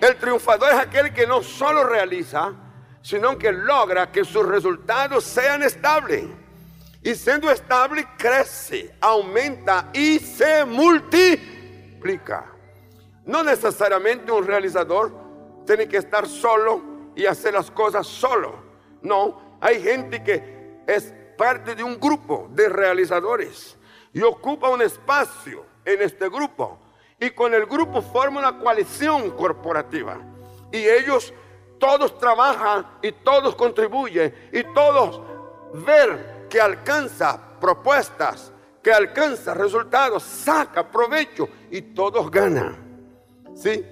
El 0.00 0.16
triunfador 0.16 0.70
es 0.70 0.78
aquel 0.78 1.12
que 1.12 1.26
no 1.26 1.42
solo 1.42 1.84
realiza, 1.84 2.52
sino 3.02 3.36
que 3.36 3.52
logra 3.52 4.10
que 4.10 4.24
sus 4.24 4.46
resultados 4.46 5.24
sean 5.24 5.62
estables. 5.62 6.24
Y 7.02 7.14
siendo 7.14 7.50
estable, 7.50 8.06
crece, 8.16 8.94
aumenta 9.00 9.90
y 9.92 10.18
se 10.18 10.64
multiplica. 10.64 12.46
No 13.26 13.42
necesariamente 13.42 14.32
un 14.32 14.46
realizador 14.46 15.12
tiene 15.66 15.86
que 15.86 15.98
estar 15.98 16.26
solo 16.26 16.82
y 17.14 17.26
hacer 17.26 17.52
las 17.52 17.70
cosas 17.70 18.06
solo. 18.06 18.62
No, 19.02 19.58
hay 19.60 19.82
gente 19.82 20.22
que 20.22 20.82
es 20.86 21.12
parte 21.36 21.74
de 21.74 21.82
un 21.82 22.00
grupo 22.00 22.48
de 22.52 22.68
realizadores 22.68 23.77
y 24.12 24.22
ocupa 24.22 24.68
un 24.68 24.82
espacio 24.82 25.64
en 25.84 26.02
este 26.02 26.28
grupo. 26.28 26.78
Y 27.20 27.30
con 27.30 27.52
el 27.52 27.66
grupo 27.66 28.00
forma 28.00 28.40
una 28.40 28.58
coalición 28.58 29.30
corporativa. 29.32 30.18
Y 30.70 30.78
ellos 30.78 31.32
todos 31.78 32.18
trabajan 32.18 32.86
y 33.02 33.12
todos 33.12 33.54
contribuyen 33.54 34.50
y 34.52 34.62
todos 34.74 35.20
ver 35.72 36.46
que 36.48 36.60
alcanza 36.60 37.40
propuestas, 37.60 38.52
que 38.82 38.92
alcanza 38.92 39.54
resultados, 39.54 40.22
saca 40.22 40.88
provecho 40.88 41.48
y 41.70 41.82
todos 41.82 42.30
ganan. 42.30 42.76
¿Sí? 43.54 43.84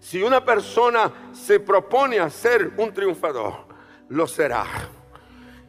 Si 0.00 0.22
una 0.22 0.44
persona 0.44 1.30
se 1.32 1.60
propone 1.60 2.18
a 2.18 2.30
ser 2.30 2.72
un 2.76 2.92
triunfador, 2.92 3.66
lo 4.08 4.26
será. 4.26 4.64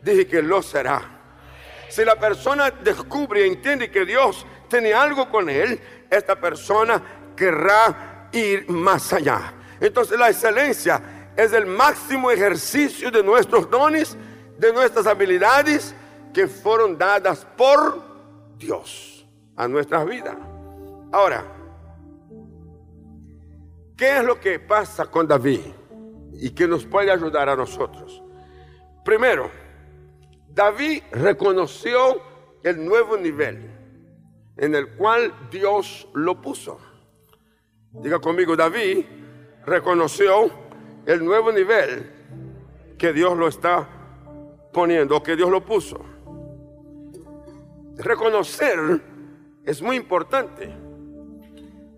Dije 0.01 0.27
que 0.27 0.41
lo 0.41 0.61
será. 0.61 1.18
Si 1.89 2.05
la 2.05 2.15
persona 2.15 2.71
descubre 2.71 3.45
y 3.45 3.49
entiende 3.49 3.91
que 3.91 4.05
Dios 4.05 4.45
tiene 4.67 4.93
algo 4.93 5.29
con 5.29 5.49
él, 5.49 5.79
esta 6.09 6.39
persona 6.39 7.01
querrá 7.35 8.29
ir 8.31 8.69
más 8.69 9.11
allá. 9.13 9.53
Entonces 9.79 10.17
la 10.17 10.29
excelencia 10.29 11.31
es 11.35 11.53
el 11.53 11.65
máximo 11.65 12.31
ejercicio 12.31 13.11
de 13.11 13.23
nuestros 13.23 13.69
dones, 13.69 14.17
de 14.57 14.71
nuestras 14.73 15.07
habilidades 15.07 15.95
que 16.33 16.47
fueron 16.47 16.97
dadas 16.97 17.45
por 17.57 18.01
Dios 18.57 19.25
a 19.55 19.67
nuestras 19.67 20.05
vidas. 20.05 20.35
Ahora, 21.11 21.43
¿Qué 23.99 24.15
es 24.15 24.23
lo 24.23 24.39
que 24.39 24.59
pasa 24.61 25.07
con 25.07 25.27
David 25.27 25.59
y 26.31 26.51
que 26.51 26.65
nos 26.65 26.85
puede 26.85 27.11
ayudar 27.11 27.49
a 27.49 27.55
nosotros? 27.57 28.23
Primero, 29.03 29.51
David 30.59 31.03
reconoció 31.13 32.21
el 32.63 32.83
nuevo 32.83 33.15
nivel 33.15 33.71
en 34.57 34.75
el 34.75 34.89
cual 34.97 35.33
Dios 35.49 36.05
lo 36.13 36.41
puso. 36.41 36.77
Diga 37.93 38.19
conmigo, 38.19 38.57
David 38.57 39.05
reconoció 39.65 40.51
el 41.05 41.23
nuevo 41.23 41.53
nivel 41.53 42.11
que 42.97 43.13
Dios 43.13 43.37
lo 43.37 43.47
está 43.47 43.87
poniendo, 44.73 45.23
que 45.23 45.37
Dios 45.37 45.49
lo 45.49 45.63
puso. 45.63 46.03
Reconocer 47.95 49.01
es 49.63 49.81
muy 49.81 49.95
importante. 49.95 50.75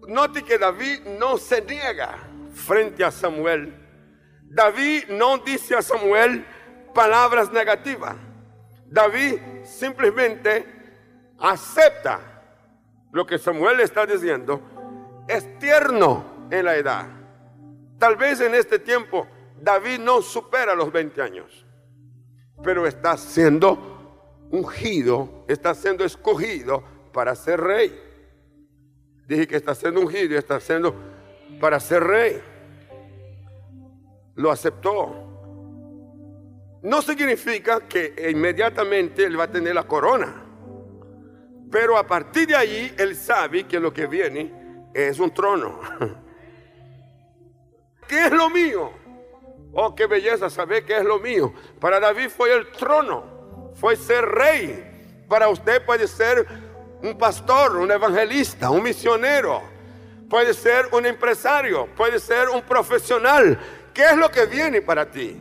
Note 0.08 0.44
que 0.44 0.60
David 0.60 1.00
no 1.20 1.40
se 1.40 1.64
niega 1.64 2.16
frente 2.54 3.04
a 3.04 3.10
Samuel. 3.10 3.74
David 4.44 5.06
no 5.10 5.40
dice 5.40 5.76
a 5.76 5.82
Samuel 5.82 6.46
palabras 6.94 7.52
negativas. 7.52 8.18
David 8.92 9.40
simplemente 9.64 10.66
acepta 11.40 12.20
lo 13.12 13.26
que 13.26 13.40
Samuel 13.40 13.80
está 13.80 14.06
diciendo. 14.06 14.62
Es 15.28 15.58
tierno 15.60 16.48
en 16.52 16.66
la 16.66 16.76
edad. 16.76 17.08
Tal 17.98 18.18
vez 18.18 18.42
en 18.42 18.54
este 18.54 18.80
tiempo 18.80 19.26
David 19.62 20.00
no 20.00 20.22
supera 20.22 20.76
los 20.76 20.92
20 20.92 21.22
años, 21.22 21.66
pero 22.64 22.86
está 22.86 23.16
siendo 23.16 24.48
ungido, 24.52 25.46
está 25.48 25.74
siendo 25.74 26.04
escogido 26.04 26.84
para 27.14 27.34
ser 27.36 27.62
rey. 27.62 27.98
Dije 29.26 29.48
que 29.48 29.56
está 29.56 29.74
siendo 29.74 30.02
ungido 30.02 30.38
está 30.38 30.60
siendo 30.60 30.94
para 31.62 31.80
ser 31.80 32.04
rey. 32.04 32.42
lo 34.36 34.52
aceptó. 34.52 35.31
No 36.82 37.02
significa 37.02 37.82
que 37.82 38.16
inmediatamente 38.32 39.24
él 39.24 39.40
va 39.40 39.44
a 39.44 39.52
tener 39.52 39.76
la 39.76 39.84
corona. 39.84 40.46
Pero 41.72 41.98
a 41.98 42.06
partir 42.06 42.48
de 42.48 42.56
ahí, 42.56 42.94
él 42.98 43.16
sabe 43.16 43.66
que 43.66 43.80
lo 43.80 43.94
que 43.94 44.08
viene 44.08 44.52
es 44.94 45.20
un 45.20 45.34
trono. 45.34 45.80
¿Qué 48.08 48.26
es 48.26 48.32
lo 48.32 48.50
mío? 48.50 48.92
Oh, 49.74 49.96
qué 49.96 50.06
belleza 50.06 50.50
saber 50.50 50.84
qué 50.84 50.98
es 50.98 51.06
lo 51.06 51.20
mío. 51.20 51.54
Para 51.80 52.00
David 52.00 52.30
fue 52.30 52.54
el 52.54 52.72
trono, 52.72 53.72
fue 53.76 53.96
ser 53.96 54.26
rey. 54.26 55.24
Para 55.30 55.48
usted 55.48 55.86
puede 55.86 56.08
ser 56.08 56.46
un 57.02 57.18
pastor, 57.18 57.78
un 57.78 57.90
evangelista, 57.90 58.70
un 58.70 58.84
misionero, 58.84 59.62
puede 60.30 60.54
ser 60.54 60.90
un 60.92 61.06
empresario, 61.06 61.88
puede 61.96 62.20
ser 62.20 62.50
un 62.50 62.62
profesional. 62.64 63.58
¿Qué 63.94 64.04
es 64.04 64.18
lo 64.18 64.30
que 64.30 64.46
viene 64.46 64.82
para 64.82 65.10
ti? 65.10 65.40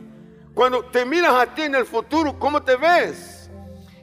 Cuando 0.53 0.85
te 0.85 1.05
miras 1.05 1.33
a 1.33 1.53
ti 1.53 1.63
en 1.63 1.75
el 1.75 1.85
futuro, 1.85 2.37
¿cómo 2.37 2.61
te 2.61 2.75
ves? 2.75 3.49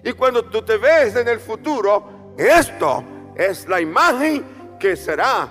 Y 0.02 0.12
cuando 0.12 0.44
tú 0.44 0.62
te 0.62 0.76
ves 0.76 1.16
en 1.16 1.28
el 1.28 1.40
futuro, 1.40 2.34
esto 2.38 3.04
es 3.34 3.68
la 3.68 3.80
imagen 3.80 4.76
que 4.78 4.96
será 4.96 5.48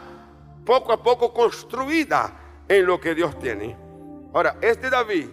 poco 0.65 0.91
a 0.91 1.01
poco 1.01 1.33
construida 1.33 2.63
en 2.67 2.85
lo 2.85 2.99
que 2.99 3.13
Dios 3.13 3.37
tiene. 3.39 3.77
Ahora, 4.33 4.57
este 4.61 4.89
David, 4.89 5.29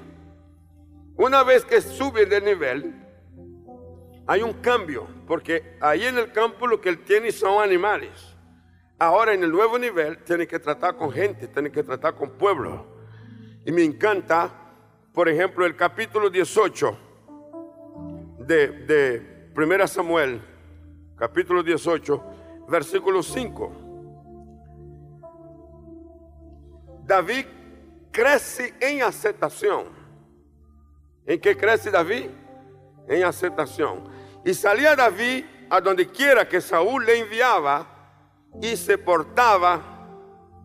una 1.16 1.42
vez 1.42 1.64
que 1.64 1.80
sube 1.80 2.26
de 2.26 2.40
nivel, 2.40 3.04
hay 4.26 4.42
un 4.42 4.54
cambio, 4.54 5.06
porque 5.26 5.76
ahí 5.80 6.04
en 6.04 6.18
el 6.18 6.32
campo 6.32 6.66
lo 6.66 6.80
que 6.80 6.88
él 6.88 7.04
tiene 7.04 7.30
son 7.30 7.62
animales. 7.62 8.34
Ahora 8.98 9.34
en 9.34 9.42
el 9.42 9.50
nuevo 9.50 9.78
nivel 9.78 10.18
tiene 10.24 10.46
que 10.46 10.58
tratar 10.58 10.96
con 10.96 11.10
gente, 11.10 11.48
tiene 11.48 11.70
que 11.70 11.82
tratar 11.82 12.14
con 12.14 12.30
pueblo. 12.30 12.86
Y 13.66 13.72
me 13.72 13.82
encanta, 13.82 14.50
por 15.14 15.28
ejemplo, 15.28 15.64
el 15.64 15.76
capítulo 15.76 16.28
18 16.28 16.98
de, 18.40 18.66
de 18.66 19.50
1 19.56 19.86
Samuel, 19.86 20.42
capítulo 21.16 21.62
18, 21.62 22.24
versículo 22.68 23.22
5. 23.22 23.72
David 27.06 27.46
crece 28.10 28.74
en 28.80 29.02
aceptación. 29.02 29.84
¿En 31.24 31.40
qué 31.40 31.56
crece 31.56 31.92
David? 31.92 32.26
En 33.08 33.22
aceptación. 33.22 34.08
Y 34.44 34.52
salía 34.52 34.96
David 34.96 35.44
a 35.70 35.80
donde 35.80 36.08
quiera 36.08 36.48
que 36.48 36.60
Saúl 36.60 37.06
le 37.06 37.20
enviaba 37.20 37.86
y 38.60 38.76
se 38.76 38.98
portaba 38.98 39.80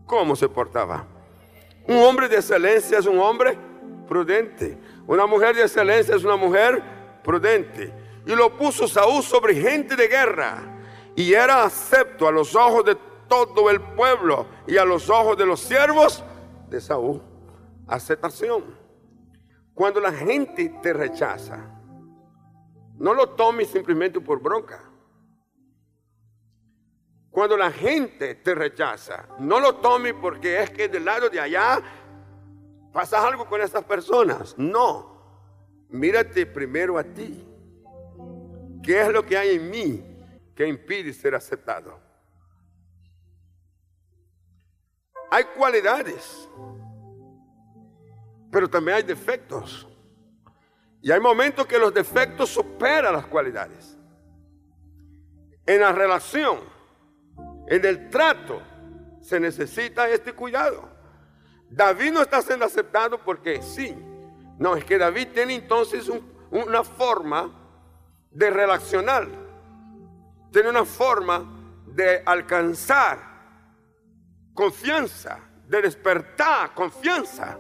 como 0.08 0.36
se 0.36 0.50
portaba. 0.50 1.06
Un 1.88 1.98
hombre 1.98 2.28
de 2.28 2.38
excelencia 2.38 2.98
es 2.98 3.06
un 3.06 3.20
hombre 3.20 3.69
prudente. 4.10 4.78
Una 5.08 5.26
mujer 5.26 5.56
de 5.56 5.62
excelencia 5.62 6.16
es 6.16 6.26
una 6.26 6.36
mujer 6.36 6.84
prudente. 7.24 7.94
Y 8.26 8.36
lo 8.36 8.58
puso 8.58 8.88
Saúl 8.88 9.24
sobre 9.24 9.56
gente 9.56 9.96
de 9.96 10.08
guerra. 10.10 10.58
Y 11.16 11.34
era 11.34 11.64
acepto 11.64 12.28
a 12.28 12.32
los 12.32 12.56
ojos 12.56 12.84
de 12.84 12.98
todo 13.30 13.70
el 13.70 13.80
pueblo 13.80 14.48
y 14.68 14.76
a 14.76 14.84
los 14.84 15.10
ojos 15.10 15.38
de 15.38 15.46
los 15.46 15.62
siervos 15.62 16.24
de 16.70 16.82
Saúl 16.82 17.22
aceptación. 17.90 18.64
Cuando 19.74 20.00
la 20.00 20.12
gente 20.12 20.70
te 20.82 20.94
rechaza, 20.94 21.58
no 22.98 23.14
lo 23.14 23.30
tomes 23.30 23.70
simplemente 23.70 24.20
por 24.20 24.42
bronca. 24.42 24.84
Cuando 27.32 27.56
la 27.56 27.72
gente 27.72 28.36
te 28.36 28.56
rechaza, 28.56 29.28
no 29.40 29.60
lo 29.60 29.76
tomes 29.76 30.14
porque 30.20 30.62
es 30.62 30.72
que 30.72 30.90
del 30.90 31.06
lado 31.06 31.30
de 31.30 31.40
allá 31.40 31.82
pasa 32.92 33.26
algo 33.26 33.46
con 33.46 33.62
esas 33.62 33.84
personas. 33.84 34.58
No. 34.58 35.18
Mírate 35.90 36.46
primero 36.46 36.98
a 36.98 37.04
ti. 37.04 37.46
¿Qué 38.84 39.02
es 39.02 39.10
lo 39.10 39.26
que 39.26 39.38
hay 39.38 39.56
en 39.56 39.70
mí 39.70 40.04
que 40.56 40.68
impide 40.68 41.14
ser 41.14 41.36
aceptado? 41.36 42.00
Hay 45.32 45.44
cualidades 45.56 46.48
pero 48.52 48.70
también 48.70 48.98
hay 48.98 49.04
defectos. 49.04 49.88
Y 51.02 51.12
hay 51.12 51.20
momentos 51.20 51.66
que 51.66 51.78
los 51.78 51.94
defectos 51.94 52.50
superan 52.50 53.14
las 53.14 53.26
cualidades. 53.28 53.98
En 55.66 55.82
la 55.82 55.92
relación, 55.92 56.60
en 57.68 57.86
el 57.86 58.10
trato, 58.10 58.62
se 59.22 59.40
necesita 59.40 60.10
este 60.10 60.34
cuidado. 60.34 60.89
David 61.70 62.12
no 62.12 62.22
está 62.22 62.42
siendo 62.42 62.66
aceptado 62.66 63.18
porque 63.20 63.62
sí. 63.62 63.96
No, 64.58 64.76
es 64.76 64.84
que 64.84 64.98
David 64.98 65.30
tiene 65.34 65.56
entonces 65.56 66.10
una 66.52 66.84
forma 66.84 67.52
de 68.32 68.50
relacionar. 68.50 69.28
Tiene 70.52 70.70
una 70.70 70.86
forma 70.86 71.46
de 71.86 72.22
alcanzar 72.26 73.20
confianza, 74.54 75.40
de 75.68 75.82
despertar 75.82 76.74
confianza 76.74 77.58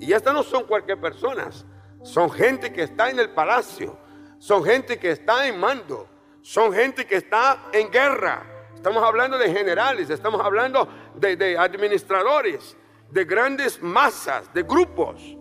y 0.00 0.12
estas 0.12 0.32
no 0.32 0.42
son 0.42 0.64
cualquier 0.64 1.00
personas, 1.00 1.66
son 2.02 2.30
gente 2.30 2.72
que 2.72 2.82
está 2.82 3.10
en 3.10 3.18
el 3.18 3.30
palacio, 3.30 3.98
son 4.38 4.64
gente 4.64 4.98
que 4.98 5.10
está 5.10 5.46
en 5.46 5.58
mando, 5.58 6.08
son 6.42 6.72
gente 6.72 7.06
que 7.06 7.16
está 7.16 7.64
en 7.72 7.90
guerra. 7.90 8.44
Estamos 8.74 9.02
hablando 9.02 9.36
de 9.36 9.52
generales, 9.52 10.08
estamos 10.08 10.40
hablando 10.40 10.88
de, 11.16 11.58
administradores, 11.58 12.76
de 13.10 13.24
grandes 13.24 13.80
masas, 13.82 14.52
de 14.52 14.62
grupos. 14.62 15.36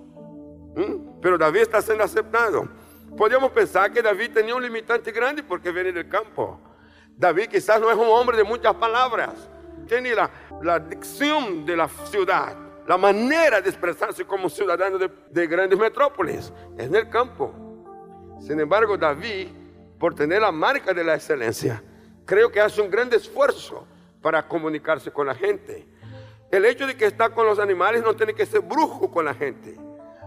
¿Mm? 0.75 1.19
Pero 1.21 1.37
David 1.37 1.61
está 1.61 1.81
siendo 1.81 2.03
aceptado. 2.03 2.67
Podríamos 3.17 3.51
pensar 3.51 3.91
que 3.91 4.01
David 4.01 4.31
tenía 4.33 4.55
un 4.55 4.63
limitante 4.63 5.11
grande 5.11 5.43
porque 5.43 5.71
viene 5.71 5.91
del 5.91 6.07
campo. 6.07 6.59
David 7.15 7.47
quizás 7.47 7.81
no 7.81 7.89
es 7.89 7.97
un 7.97 8.07
hombre 8.07 8.37
de 8.37 8.43
muchas 8.43 8.75
palabras, 8.75 9.49
tiene 9.87 10.13
la, 10.13 10.29
la 10.61 10.77
dicción 10.79 11.65
de 11.65 11.75
la 11.75 11.87
ciudad 11.87 12.67
la 12.87 12.97
manera 12.97 13.61
de 13.61 13.69
expresarse 13.69 14.23
como 14.23 14.49
ciudadano 14.49 14.97
de, 14.97 15.47
grandes 15.47 15.77
metrópolis, 15.77 16.53
es 16.77 16.85
en 16.85 16.95
el 16.95 17.09
campo. 17.09 17.53
Sin 18.39 18.59
embargo, 18.61 18.97
David, 18.97 19.49
por 19.99 20.15
tener 20.15 20.41
la 20.41 20.53
marca 20.53 20.93
de 20.93 21.03
la 21.03 21.15
excelencia, 21.15 21.83
creo 22.25 22.49
que 22.49 22.61
hace 22.61 22.81
un 22.81 22.89
gran 22.89 23.13
esfuerzo 23.13 23.85
para 24.21 24.47
comunicarse 24.47 25.11
con 25.11 25.27
la 25.27 25.35
gente. 25.35 25.85
El 26.49 26.65
hecho 26.65 26.87
de 26.87 26.95
que 26.95 27.05
está 27.05 27.29
con 27.29 27.45
los 27.45 27.59
animales 27.59 28.03
no 28.03 28.15
tiene 28.15 28.33
que 28.33 28.45
ser 28.45 28.61
brujo 28.61 29.11
con 29.11 29.25
la 29.25 29.33
gente, 29.33 29.75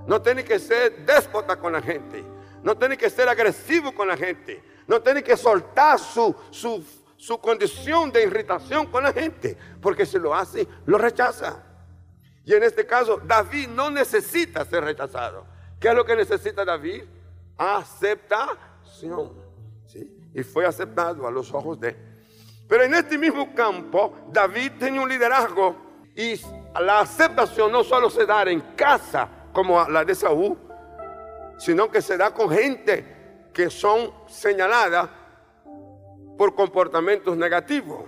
no 0.07 0.21
tiene 0.21 0.45
que 0.45 0.59
ser 0.59 1.07
déspota 1.07 1.57
con 1.59 1.73
la 1.73 1.81
gente, 1.81 2.23
no 2.63 2.77
tiene 2.77 2.97
que 2.97 3.09
ser 3.09 3.29
agresivo 3.29 3.95
con 3.95 4.09
la 4.09 4.17
gente, 4.17 4.63
no 4.87 5.01
tiene 5.01 5.23
que 5.23 5.37
soltar 5.37 5.99
su, 5.99 6.35
su, 6.51 6.85
su 7.17 7.39
condición 7.39 8.13
de 8.13 8.25
irritación 8.25 8.87
con 8.87 9.05
la 9.05 9.13
gente, 9.13 9.57
porque 9.81 10.05
si 10.05 10.19
lo 10.19 10.35
hace, 10.35 10.69
lo 10.85 10.99
rechaza. 10.99 11.65
Y 12.45 12.53
en 12.53 12.65
este 12.65 12.87
caso, 12.87 13.21
David 13.25 13.69
no 13.69 13.91
necesita 13.91 14.65
ser 14.65 14.85
rechazado. 14.85 15.47
¿Qué 15.79 15.89
es 15.89 15.95
lo 15.95 16.05
que 16.05 16.17
necesita 16.17 16.65
David? 16.65 17.05
Aceptación. 17.57 19.33
Y 20.35 20.43
fue 20.43 20.67
aceptado 20.67 21.27
a 21.27 21.31
los 21.31 21.53
ojos 21.53 21.81
de 21.81 21.97
Pero 22.69 22.85
en 22.85 22.95
este 22.95 23.19
mismo 23.19 23.55
campo, 23.55 24.17
David 24.31 24.73
tenía 24.79 25.01
un 25.01 25.09
liderazgo 25.09 25.90
y 26.21 26.39
la 26.79 27.01
aceptación 27.01 27.73
no 27.73 27.83
solo 27.83 28.11
se 28.11 28.27
da 28.27 28.43
en 28.43 28.61
casa 28.77 29.27
como 29.55 29.83
la 29.89 30.05
de 30.05 30.15
Saúl, 30.15 30.59
sino 31.59 31.91
que 31.91 32.03
se 32.03 32.19
da 32.19 32.35
con 32.35 32.51
gente 32.51 33.49
que 33.55 33.71
son 33.71 34.13
señaladas 34.27 35.09
por 36.37 36.55
comportamientos 36.55 37.37
negativos. 37.39 38.05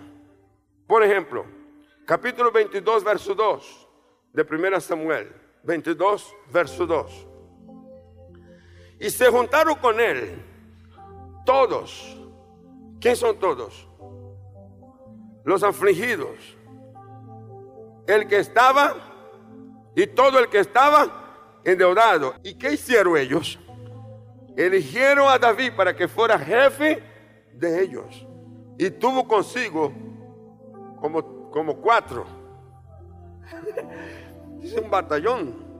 Por 0.86 1.02
ejemplo, 1.02 1.46
capítulo 2.04 2.52
22, 2.52 3.02
verso 3.02 3.34
2 3.34 3.88
de 4.34 4.42
1 4.42 4.80
Samuel 4.80 5.34
22, 5.62 6.34
verso 6.52 6.86
2. 6.86 7.26
Y 9.00 9.08
se 9.08 9.28
juntaron 9.30 9.76
con 9.76 9.98
él 9.98 10.42
todos. 11.46 12.18
¿Quién 13.00 13.16
son 13.16 13.38
todos? 13.38 13.88
Los 15.44 15.62
afligidos. 15.62 16.58
El 18.06 18.26
que 18.26 18.38
estaba 18.38 18.94
y 19.94 20.06
todo 20.06 20.38
el 20.38 20.48
que 20.48 20.58
estaba 20.58 21.60
endeudado. 21.64 22.34
¿Y 22.42 22.54
qué 22.54 22.72
hicieron 22.72 23.16
ellos? 23.16 23.58
Eligieron 24.56 25.28
a 25.28 25.38
David 25.38 25.72
para 25.76 25.94
que 25.94 26.08
fuera 26.08 26.38
jefe 26.38 27.02
de 27.54 27.82
ellos. 27.82 28.26
Y 28.78 28.90
tuvo 28.90 29.26
consigo 29.26 29.92
como, 31.00 31.50
como 31.50 31.76
cuatro 31.76 32.26
es 34.62 34.72
un 34.74 34.90
batallón. 34.90 35.72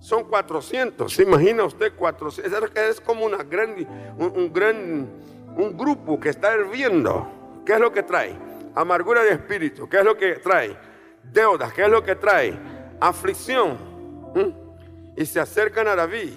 Son 0.00 0.24
400. 0.24 1.12
¿Se 1.12 1.22
imagina 1.22 1.64
usted 1.64 1.94
400? 1.96 2.70
Es 2.74 3.00
como 3.00 3.24
una 3.24 3.42
gran, 3.42 3.74
un, 4.18 4.52
gran 4.52 5.08
un 5.56 5.76
grupo 5.76 6.20
que 6.20 6.28
está 6.28 6.54
hirviendo. 6.54 7.26
¿Qué 7.64 7.72
es 7.72 7.80
lo 7.80 7.90
que 7.90 8.02
trae? 8.02 8.36
Amargura 8.74 9.22
de 9.22 9.30
espíritu. 9.30 9.88
¿Qué 9.88 9.98
es 9.98 10.04
lo 10.04 10.16
que 10.16 10.34
trae? 10.34 10.76
Deudas. 11.32 11.72
¿Qué 11.72 11.84
es 11.84 11.90
lo 11.90 12.02
que 12.02 12.14
trae? 12.14 12.58
Aflicción. 13.00 13.92
y 15.16 15.26
se 15.26 15.40
acercan 15.40 15.88
a 15.88 15.94
David. 15.94 16.32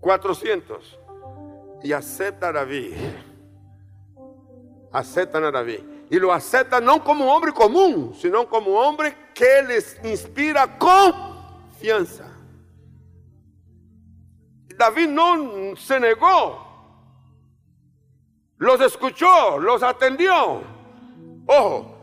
400. 0.00 0.98
Y 1.82 1.92
acepta 1.92 2.48
a 2.48 2.52
David. 2.52 2.94
Aceptan 4.92 5.44
a 5.44 5.50
David. 5.50 5.80
Y 6.10 6.18
lo 6.18 6.32
aceptan 6.32 6.84
no 6.84 7.02
como 7.02 7.32
hombre 7.34 7.52
común, 7.52 8.14
sino 8.14 8.48
como 8.48 8.72
hombre 8.80 9.16
que 9.34 9.62
les 9.62 9.98
inspira 10.04 10.78
confianza. 10.78 12.32
David 14.76 15.08
no 15.08 15.76
se 15.76 15.98
negó. 15.98 16.66
Los 18.58 18.80
escuchó, 18.80 19.58
los 19.58 19.82
atendió. 19.82 20.62
Ojo, 21.46 21.95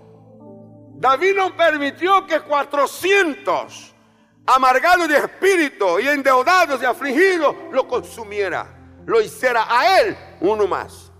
David 1.04 1.36
no 1.36 1.54
permitió 1.54 2.26
que 2.26 2.39
400 2.39 3.94
amargados 4.46 5.10
de 5.10 5.18
espíritu 5.18 6.00
y 6.00 6.08
endeudados 6.08 6.82
y 6.82 6.86
afligidos 6.86 7.54
lo 7.74 7.86
consumiera, 7.86 8.74
lo 9.06 9.20
hiciera 9.20 9.66
a 9.68 10.00
él 10.00 10.16
uno 10.39 10.66
más. 10.66 11.12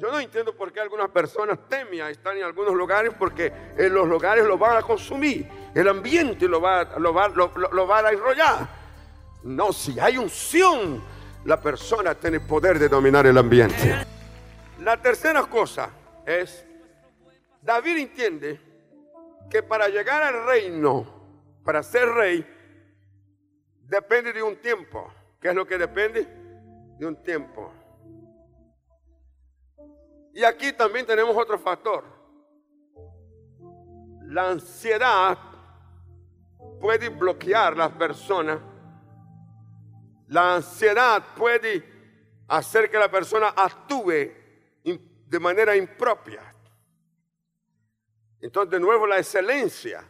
Yo 0.00 0.10
no 0.10 0.18
entiendo 0.18 0.56
por 0.56 0.72
qué 0.72 0.80
algunas 0.80 1.08
personas 1.10 1.60
temen 1.68 2.04
estar 2.08 2.36
en 2.36 2.42
algunos 2.42 2.74
lugares 2.74 3.14
porque 3.16 3.52
en 3.78 3.94
los 3.94 4.08
lugares 4.08 4.44
lo 4.44 4.58
van 4.58 4.78
a 4.78 4.82
consumir, 4.82 5.48
el 5.76 5.88
ambiente 5.88 6.48
lo 6.48 6.60
va, 6.60 6.82
lo, 6.98 7.14
va 7.14 7.98
a 8.00 8.10
enrollar. 8.10 8.68
No, 9.44 9.72
si 9.72 10.00
hay 10.00 10.18
unción, 10.18 11.00
la 11.44 11.60
persona 11.60 12.16
tiene 12.16 12.40
poder 12.40 12.80
de 12.80 12.88
dominar 12.88 13.28
el 13.28 13.38
ambiente. 13.38 14.04
La 14.80 15.00
tercera 15.00 15.42
cosa 15.42 15.90
es, 16.26 16.66
David 17.64 17.96
entiende 17.96 18.60
que 19.50 19.62
para 19.62 19.88
llegar 19.88 20.22
al 20.22 20.46
reino, 20.46 21.06
para 21.64 21.82
ser 21.82 22.06
rey, 22.10 22.46
depende 23.80 24.34
de 24.34 24.42
un 24.42 24.56
tiempo. 24.56 25.10
¿Qué 25.40 25.48
es 25.48 25.54
lo 25.54 25.66
que 25.66 25.78
depende? 25.78 26.28
De 26.98 27.06
un 27.06 27.22
tiempo. 27.22 27.72
Y 30.34 30.44
aquí 30.44 30.74
también 30.74 31.06
tenemos 31.06 31.34
otro 31.34 31.58
factor. 31.58 32.04
La 34.26 34.50
ansiedad 34.50 35.38
puede 36.80 37.08
bloquear 37.08 37.78
las 37.78 37.92
personas. 37.92 38.58
La 40.26 40.56
ansiedad 40.56 41.22
puede 41.34 41.82
hacer 42.46 42.90
que 42.90 42.98
la 42.98 43.10
persona 43.10 43.48
actúe 43.56 44.32
de 44.82 45.40
manera 45.40 45.74
impropia. 45.74 46.53
Entonces, 48.44 48.72
de 48.72 48.80
nuevo, 48.80 49.06
la 49.06 49.16
excelencia 49.16 50.06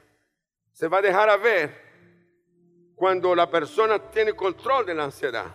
se 0.73 0.89
va 0.89 0.99
a 0.99 1.03
dejar 1.03 1.31
a 1.31 1.37
ver 1.37 2.93
cuando 2.97 3.33
la 3.33 3.49
persona 3.49 4.11
tiene 4.11 4.33
control 4.33 4.85
de 4.85 4.93
la 4.93 5.05
ansiedad. 5.05 5.55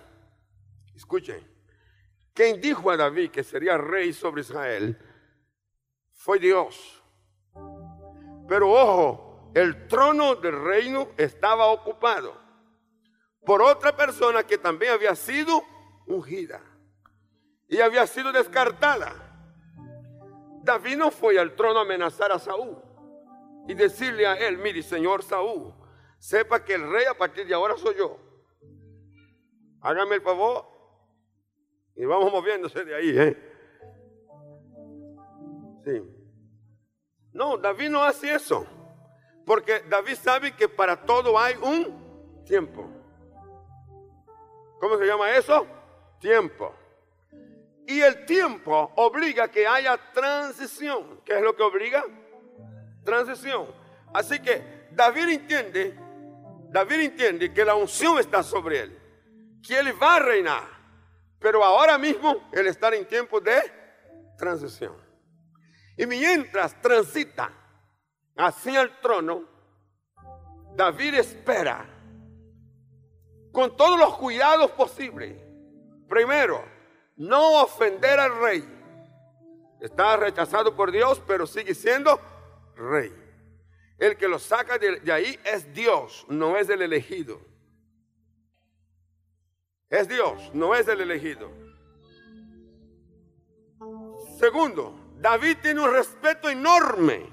Escuchen, 0.96 1.46
quien 2.34 2.62
dijo 2.62 2.90
a 2.90 2.96
David 2.96 3.32
que 3.32 3.44
sería 3.44 3.78
rey 3.78 4.14
sobre 4.14 4.44
Israel 4.44 4.98
fue 6.14 6.40
Dios. 6.40 7.04
Pero 8.48 8.72
ojo, 8.72 9.52
el 9.54 9.90
trono 9.90 10.36
del 10.36 10.64
reino 10.64 11.10
estaba 11.18 11.66
ocupado 11.66 12.34
por 13.46 13.62
otra 13.62 13.94
persona 13.94 14.44
que 14.44 14.58
también 14.58 14.94
había 14.94 15.18
sido 15.18 15.62
ungida 16.08 16.62
y 17.68 17.82
había 17.82 18.08
sido 18.08 18.32
descartada. 18.32 19.29
David 20.64 20.98
no 20.98 21.12
fue 21.12 21.40
al 21.40 21.56
trono 21.56 21.80
a 21.80 21.82
amenazar 21.84 22.32
a 22.32 22.40
Saúl 22.40 22.78
y 23.68 23.74
decirle 23.74 24.26
a 24.26 24.36
él, 24.36 24.58
mire, 24.58 24.82
señor 24.82 25.24
Saúl, 25.24 25.74
sepa 26.18 26.64
que 26.64 26.74
el 26.74 26.92
rey 26.92 27.06
a 27.06 27.14
partir 27.14 27.48
de 27.48 27.54
ahora 27.54 27.78
soy 27.78 27.96
yo. 27.96 28.18
Hágame 29.82 30.16
el 30.16 30.22
favor 30.22 30.66
y 31.96 32.06
vamos 32.06 32.32
moviéndose 32.32 32.84
de 32.84 32.96
ahí, 32.96 33.18
¿eh? 33.18 33.50
Sí. 35.86 36.02
No, 37.32 37.58
David 37.58 37.90
no 37.90 38.04
hace 38.04 38.34
eso. 38.34 38.66
Porque 39.46 39.82
David 39.90 40.16
sabe 40.16 40.56
que 40.56 40.68
para 40.68 40.96
todo 41.06 41.38
hay 41.40 41.56
un 41.56 42.44
tiempo. 42.46 42.88
¿Cómo 44.80 44.98
se 44.98 45.06
llama 45.06 45.32
eso? 45.36 45.66
Tiempo. 46.20 46.74
Y 47.90 48.02
el 48.02 48.24
tiempo 48.24 48.92
obliga 48.98 49.48
que 49.48 49.66
haya 49.66 49.98
transición. 50.14 51.22
¿Qué 51.26 51.36
es 51.38 51.42
lo 51.42 51.56
que 51.56 51.64
obliga? 51.64 52.06
Transición. 53.04 53.66
Así 54.14 54.40
que 54.40 54.90
David 54.92 55.30
entiende, 55.30 55.98
David 56.70 57.00
entiende 57.00 57.52
que 57.52 57.66
la 57.66 57.74
unción 57.74 58.20
está 58.20 58.44
sobre 58.44 58.82
él, 58.82 59.00
que 59.68 59.80
él 59.80 59.92
va 60.00 60.18
a 60.18 60.20
reinar, 60.20 60.68
pero 61.40 61.66
ahora 61.66 61.98
mismo 61.98 62.48
él 62.52 62.68
está 62.68 62.96
en 62.96 63.08
tiempo 63.08 63.42
de 63.42 63.60
transición. 64.38 64.96
Y 65.98 66.06
mientras 66.06 66.80
transita 66.80 67.52
hacia 68.38 68.82
el 68.82 69.00
trono, 69.00 69.50
David 70.76 71.16
espera 71.16 71.90
con 73.52 73.76
todos 73.76 73.98
los 73.98 74.16
cuidados 74.18 74.70
posibles. 74.74 75.42
Primero, 76.08 76.78
no 77.20 77.62
ofender 77.62 78.18
al 78.20 78.40
rey. 78.40 78.68
Está 79.80 80.18
rechazado 80.18 80.76
por 80.76 80.92
Dios, 80.92 81.22
pero 81.28 81.46
sigue 81.46 81.76
siendo 81.76 82.20
rey. 82.76 83.14
El 83.98 84.18
que 84.18 84.28
lo 84.28 84.40
saca 84.40 84.78
de, 84.78 85.02
ahí 85.12 85.38
es 85.44 85.72
Dios, 85.74 86.26
no 86.30 86.58
es 86.58 86.70
el 86.70 86.82
elegido. 86.82 87.40
Es 89.90 90.08
Dios, 90.08 90.50
no 90.54 90.74
es 90.74 90.88
el 90.88 91.02
elegido. 91.02 91.52
Segundo, 94.40 94.96
David 95.18 95.58
tiene 95.62 95.82
un 95.82 95.92
respeto 95.92 96.50
enorme 96.50 97.30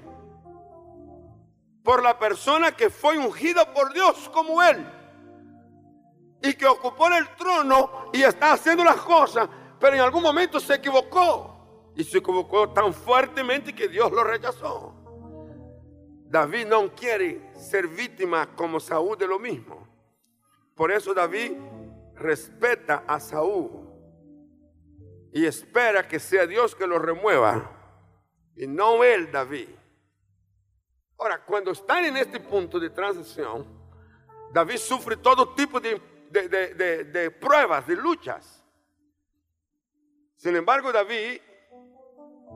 por 1.83 2.03
la 2.03 2.19
persona 2.19 2.73
que 2.73 2.89
fue 2.89 3.17
ungida 3.17 3.73
por 3.73 3.93
Dios 3.93 4.29
como 4.33 4.61
él 4.61 4.85
y 6.41 6.53
que 6.53 6.67
ocupó 6.67 7.07
el 7.07 7.27
trono 7.37 8.09
y 8.11 8.23
está 8.23 8.51
haciendo 8.51 8.83
las 8.83 8.97
cosas 8.97 9.47
pero 9.79 9.95
en 9.95 10.01
algún 10.01 10.23
momento 10.23 10.59
se 10.59 10.75
equivocó. 10.75 11.53
Y 11.95 12.03
se 12.03 12.19
equivocó 12.19 12.69
tan 12.69 12.93
fuertemente 12.93 13.73
que 13.73 13.87
Dios 13.87 14.11
lo 14.11 14.23
rechazó. 14.23 14.93
David 16.29 16.67
no 16.67 16.93
quiere 16.93 17.51
ser 17.55 17.87
víctima 17.87 18.55
como 18.55 18.79
Saúl 18.79 19.17
de 19.17 19.27
lo 19.27 19.39
mismo. 19.39 19.87
Por 20.75 20.91
eso 20.91 21.13
David 21.13 21.53
respeta 22.15 23.03
a 23.07 23.19
Saúl 23.19 23.87
y 25.31 25.45
espera 25.45 26.07
que 26.07 26.19
sea 26.19 26.45
Dios 26.45 26.75
que 26.75 26.85
lo 26.85 26.99
remueva 26.99 27.71
y 28.55 28.67
no 28.67 29.03
él, 29.03 29.31
David. 29.31 29.69
Ahora, 31.19 31.43
cuando 31.43 31.71
están 31.71 32.05
en 32.05 32.17
este 32.17 32.39
punto 32.39 32.79
de 32.79 32.89
transición, 32.89 33.65
David 34.51 34.77
sufre 34.77 35.17
todo 35.17 35.53
tipo 35.53 35.79
de, 35.79 37.31
pruebas, 37.39 37.87
de 37.87 37.95
luchas. 37.95 38.56
Sin 40.37 40.55
embargo, 40.55 40.91
David 40.91 41.41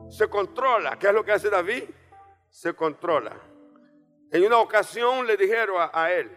se 0.08 0.28
controla. 0.28 0.96
¿Qué 0.98 1.08
es 1.08 1.12
lo 1.12 1.24
que 1.24 1.32
hace 1.32 1.50
David? 1.50 1.84
Se 2.48 2.74
controla. 2.74 3.36
En 4.30 4.44
una 4.44 4.58
ocasión 4.58 5.26
le 5.26 5.36
dijeron 5.36 5.76
a, 5.92 6.12
él, 6.12 6.30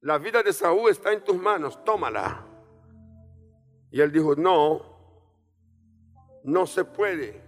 la 0.00 0.18
vida 0.18 0.42
de 0.42 0.52
Saúl 0.52 0.90
está 0.90 1.12
en 1.12 1.22
tus 1.22 1.36
manos, 1.36 1.82
tómala. 1.84 2.44
Y 3.90 4.00
él 4.00 4.10
dijo, 4.10 4.34
no, 4.34 4.82
no 6.42 6.66
se 6.66 6.84
puede 6.84 7.40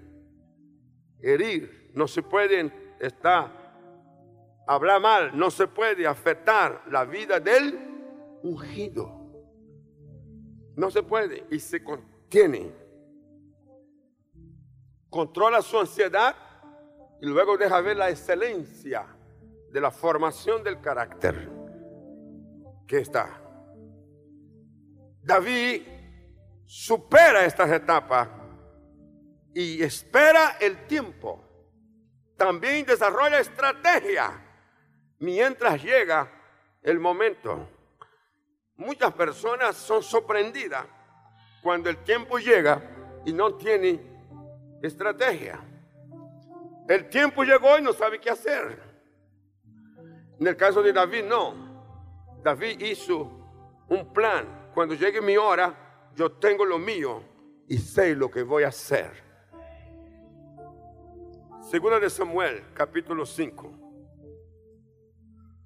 herir, 1.20 1.90
no 1.94 2.06
se 2.06 2.22
puede 2.22 2.96
estar, 3.00 3.50
hablar 4.68 5.00
mal, 5.00 5.36
no 5.36 5.50
se 5.50 5.66
puede 5.66 6.06
afectar 6.06 6.84
la 6.90 7.04
vida 7.04 7.40
del 7.40 7.76
ungido. 8.42 9.20
No 10.76 10.90
se 10.90 11.02
puede 11.02 11.46
y 11.50 11.58
se 11.58 11.82
contiene 11.82 12.83
controla 15.14 15.62
su 15.62 15.78
ansiedad 15.78 16.34
y 17.20 17.26
luego 17.26 17.56
deja 17.56 17.80
ver 17.80 17.96
la 17.96 18.10
excelencia 18.10 19.06
de 19.70 19.80
la 19.80 19.92
formación 19.92 20.64
del 20.64 20.80
carácter 20.80 21.48
que 22.84 22.98
está. 22.98 23.40
David 25.22 25.82
supera 26.66 27.44
estas 27.44 27.70
etapas 27.70 28.28
y 29.54 29.84
espera 29.84 30.56
el 30.60 30.84
tiempo. 30.88 31.44
También 32.36 32.84
desarrolla 32.84 33.38
estrategia 33.38 34.32
mientras 35.20 35.80
llega 35.80 36.28
el 36.82 36.98
momento. 36.98 37.68
Muchas 38.74 39.12
personas 39.12 39.76
son 39.76 40.02
sorprendidas 40.02 40.84
cuando 41.62 41.88
el 41.88 41.98
tiempo 41.98 42.36
llega 42.38 42.82
y 43.24 43.32
no 43.32 43.54
tienen 43.54 44.13
estrategia. 44.86 45.60
El 46.88 47.08
tiempo 47.08 47.42
llegó 47.44 47.78
y 47.78 47.82
no 47.82 47.92
sabe 47.92 48.20
qué 48.20 48.30
hacer. 48.30 48.78
En 50.38 50.46
el 50.46 50.56
caso 50.56 50.82
de 50.82 50.92
David, 50.92 51.24
no. 51.24 51.54
David 52.42 52.80
hizo 52.80 53.30
un 53.88 54.12
plan. 54.12 54.70
Cuando 54.74 54.94
llegue 54.94 55.20
mi 55.20 55.36
hora, 55.36 56.10
yo 56.14 56.32
tengo 56.32 56.64
lo 56.64 56.78
mío 56.78 57.22
y 57.68 57.78
sé 57.78 58.14
lo 58.14 58.30
que 58.30 58.42
voy 58.42 58.64
a 58.64 58.68
hacer. 58.68 59.22
Segunda 61.62 61.98
de 61.98 62.10
Samuel, 62.10 62.62
capítulo 62.74 63.24
5. 63.24 63.72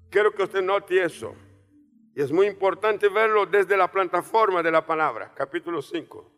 Quiero 0.09 0.31
que 0.31 0.43
usted 0.43 0.61
note 0.61 1.03
eso. 1.03 1.35
Y 2.15 2.21
es 2.21 2.31
muy 2.31 2.47
importante 2.47 3.09
verlo 3.09 3.45
desde 3.45 3.77
la 3.77 3.91
plataforma 3.91 4.63
de 4.63 4.71
la 4.71 4.85
palabra, 4.85 5.33
capítulo 5.35 5.81
5. 5.81 6.31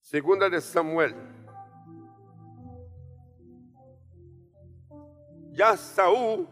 Segunda 0.00 0.48
de 0.48 0.60
Samuel. 0.60 1.14
Ya 5.56 5.76
Saúl 5.76 6.46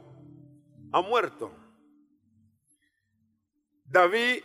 ha 0.93 1.01
muerto. 1.03 1.53
David 3.85 4.43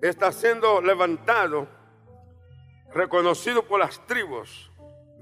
está 0.00 0.30
siendo 0.30 0.80
levantado, 0.80 1.66
reconocido 2.92 3.66
por 3.66 3.80
las 3.80 4.06
tribus 4.06 4.72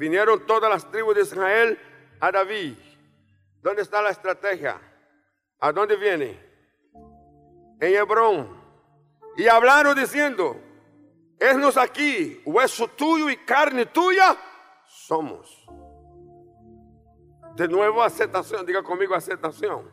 Vinieron 0.01 0.47
todas 0.47 0.71
las 0.71 0.91
tribus 0.91 1.15
de 1.15 1.21
Israel 1.21 1.79
a 2.21 2.33
David. 2.33 2.75
¿Dónde 3.61 3.83
está 3.83 4.01
la 4.01 4.09
estrategia? 4.09 4.81
¿A 5.59 5.73
dónde 5.73 5.95
viene? 5.95 6.41
En 7.79 7.95
Hebrón. 7.95 8.49
Y 9.37 9.47
hablaron 9.47 9.95
diciendo, 9.95 10.59
esnos 11.39 11.77
aquí, 11.77 12.41
hueso 12.47 12.89
tuyo 12.89 13.29
y 13.29 13.37
carne 13.45 13.85
tuya, 13.85 14.39
somos. 14.87 15.67
De 17.61 17.69
nuevo 17.69 18.03
aceptación, 18.03 18.65
diga 18.65 18.83
conmigo 18.83 19.15
aceptación. 19.15 19.93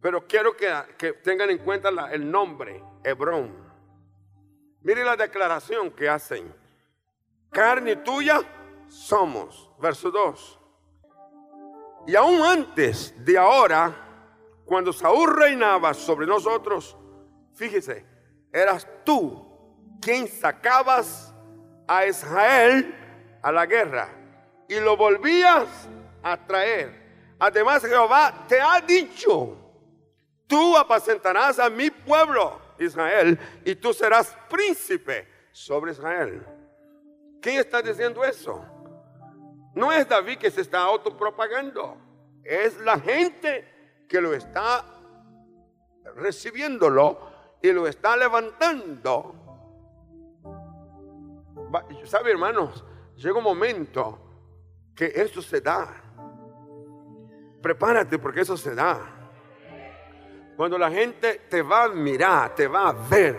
Pero 0.00 0.26
quiero 0.26 0.56
que, 0.56 1.12
tengan 1.22 1.50
en 1.50 1.58
cuenta 1.58 1.88
el 2.10 2.28
nombre, 2.28 2.82
Hebrón. 3.04 3.54
Mire 4.80 5.04
la 5.04 5.14
declaración 5.14 5.92
que 5.92 6.08
hacen. 6.08 6.52
Carne 7.48 7.94
tuya 7.94 8.42
somos. 8.88 9.70
Verso 9.80 10.10
2. 10.10 10.60
Y 12.08 12.16
aún 12.16 12.42
antes 12.42 13.14
de 13.24 13.38
ahora, 13.38 13.94
cuando 14.64 14.92
Saúl 14.92 15.36
reinaba 15.36 15.94
sobre 15.94 16.26
nosotros, 16.26 16.96
fíjese, 17.54 18.04
eras 18.52 18.84
tú 19.04 19.96
quien 20.00 20.26
sacabas 20.26 21.32
a 21.86 22.04
Israel 22.04 22.92
a 23.42 23.52
la 23.52 23.64
guerra 23.64 24.08
y 24.68 24.80
lo 24.80 24.96
volvías 24.96 25.88
a 26.22 26.36
traer. 26.36 27.34
Además 27.38 27.82
Jehová 27.82 28.44
te 28.46 28.60
ha 28.60 28.80
dicho, 28.80 29.56
tú 30.46 30.76
apacentarás 30.76 31.58
a 31.58 31.68
mi 31.68 31.90
pueblo 31.90 32.60
Israel 32.78 33.38
y 33.64 33.74
tú 33.74 33.92
serás 33.92 34.36
príncipe 34.48 35.28
sobre 35.50 35.92
Israel. 35.92 36.46
¿Quién 37.40 37.58
está 37.58 37.82
diciendo 37.82 38.24
eso? 38.24 38.64
No 39.74 39.92
es 39.92 40.08
David 40.08 40.38
que 40.38 40.50
se 40.50 40.60
está 40.60 40.82
autopropagando, 40.82 41.96
es 42.44 42.78
la 42.80 42.98
gente 42.98 44.04
que 44.08 44.20
lo 44.20 44.34
está 44.34 44.84
recibiéndolo 46.16 47.32
y 47.62 47.72
lo 47.72 47.86
está 47.86 48.16
levantando. 48.16 49.34
¿Sabe, 52.04 52.32
hermanos? 52.32 52.84
Llega 53.16 53.38
un 53.38 53.44
momento 53.44 54.18
que 54.94 55.12
esto 55.14 55.40
se 55.40 55.60
da. 55.60 56.01
Prepárate 57.62 58.18
porque 58.18 58.40
eso 58.40 58.56
se 58.56 58.74
da. 58.74 58.98
Cuando 60.56 60.76
la 60.76 60.90
gente 60.90 61.42
te 61.48 61.62
va 61.62 61.84
a 61.84 61.88
mirar, 61.88 62.54
te 62.54 62.66
va 62.66 62.88
a 62.88 62.92
ver, 62.92 63.36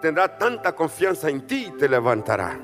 tendrá 0.00 0.36
tanta 0.36 0.74
confianza 0.74 1.28
en 1.28 1.46
ti 1.46 1.66
y 1.68 1.76
te 1.76 1.88
levantará. 1.88 2.58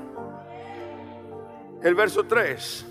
El 1.81 1.95
verso 1.95 2.25
3. 2.25 2.85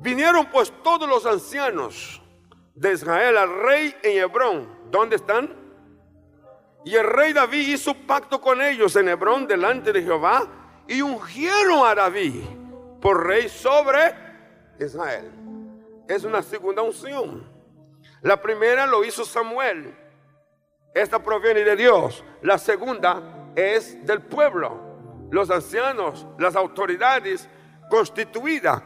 Vinieron 0.00 0.46
pues 0.46 0.72
todos 0.82 1.08
los 1.08 1.24
ancianos 1.24 2.20
de 2.74 2.92
Israel 2.92 3.36
al 3.38 3.62
rey 3.62 3.94
en 4.02 4.18
Hebrón. 4.18 4.68
¿Dónde 4.90 5.16
están? 5.16 5.54
Y 6.84 6.94
el 6.96 7.06
rey 7.06 7.32
David 7.32 7.68
hizo 7.68 7.94
pacto 7.94 8.40
con 8.40 8.60
ellos 8.60 8.94
en 8.96 9.08
Hebrón 9.08 9.46
delante 9.46 9.92
de 9.92 10.02
Jehová 10.02 10.46
y 10.86 11.00
ungieron 11.00 11.86
a 11.86 11.94
David 11.94 12.42
por 13.00 13.26
rey 13.26 13.48
sobre 13.48 14.14
Israel. 14.78 15.43
Es 16.08 16.24
una 16.24 16.42
segunda 16.42 16.82
unción. 16.82 17.48
La 18.22 18.40
primera 18.40 18.86
lo 18.86 19.04
hizo 19.04 19.24
Samuel. 19.24 19.96
Esta 20.94 21.22
proviene 21.22 21.64
de 21.64 21.76
Dios. 21.76 22.24
La 22.42 22.58
segunda 22.58 23.50
es 23.56 24.04
del 24.06 24.22
pueblo. 24.22 25.28
Los 25.30 25.50
ancianos, 25.50 26.26
las 26.38 26.54
autoridades 26.56 27.48
constituidas 27.90 28.82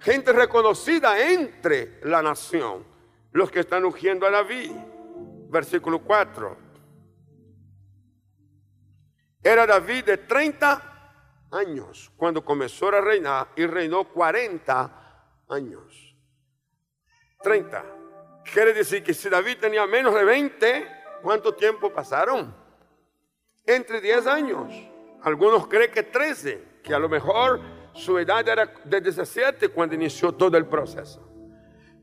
gente 0.00 0.32
reconocida 0.32 1.30
entre 1.30 2.00
la 2.04 2.22
nación, 2.22 2.84
los 3.32 3.50
que 3.50 3.60
están 3.60 3.84
ungiendo 3.84 4.26
a 4.26 4.30
David. 4.30 4.72
Versículo 5.50 6.00
4. 6.00 6.56
Era 9.42 9.66
David 9.66 10.04
de 10.04 10.18
30 10.18 11.48
años 11.52 12.12
cuando 12.16 12.44
comenzó 12.44 12.88
a 12.88 13.00
reinar 13.00 13.48
y 13.56 13.66
reinó 13.66 14.04
40 14.04 15.44
años. 15.48 16.07
30. 17.42 17.84
Quiere 18.52 18.72
decir 18.72 19.02
que 19.02 19.14
si 19.14 19.28
David 19.28 19.58
tenía 19.60 19.86
menos 19.86 20.14
de 20.14 20.24
20, 20.24 20.88
¿cuánto 21.22 21.54
tiempo 21.54 21.92
pasaron? 21.92 22.54
Entre 23.66 24.00
10 24.00 24.26
años. 24.26 24.72
Algunos 25.22 25.66
creen 25.66 25.90
que 25.90 26.02
13, 26.02 26.80
que 26.82 26.94
a 26.94 26.98
lo 26.98 27.08
mejor 27.08 27.60
su 27.92 28.18
edad 28.18 28.46
era 28.48 28.66
de 28.84 29.00
17 29.00 29.68
cuando 29.68 29.94
inició 29.94 30.32
todo 30.32 30.56
el 30.56 30.66
proceso. 30.66 31.24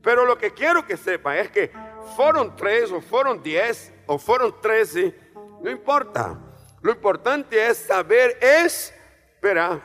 Pero 0.02 0.24
lo 0.24 0.38
que 0.38 0.52
quiero 0.52 0.86
que 0.86 0.96
sepa 0.96 1.36
es 1.36 1.50
que 1.50 1.72
fueron 2.14 2.54
3 2.54 2.92
o 2.92 3.00
fueron 3.00 3.42
10 3.42 3.94
o 4.06 4.18
fueron 4.18 4.60
13, 4.60 5.32
no 5.62 5.70
importa. 5.70 6.38
Lo 6.80 6.92
importante 6.92 7.66
es 7.66 7.78
saber 7.78 8.38
esperar. 8.40 9.82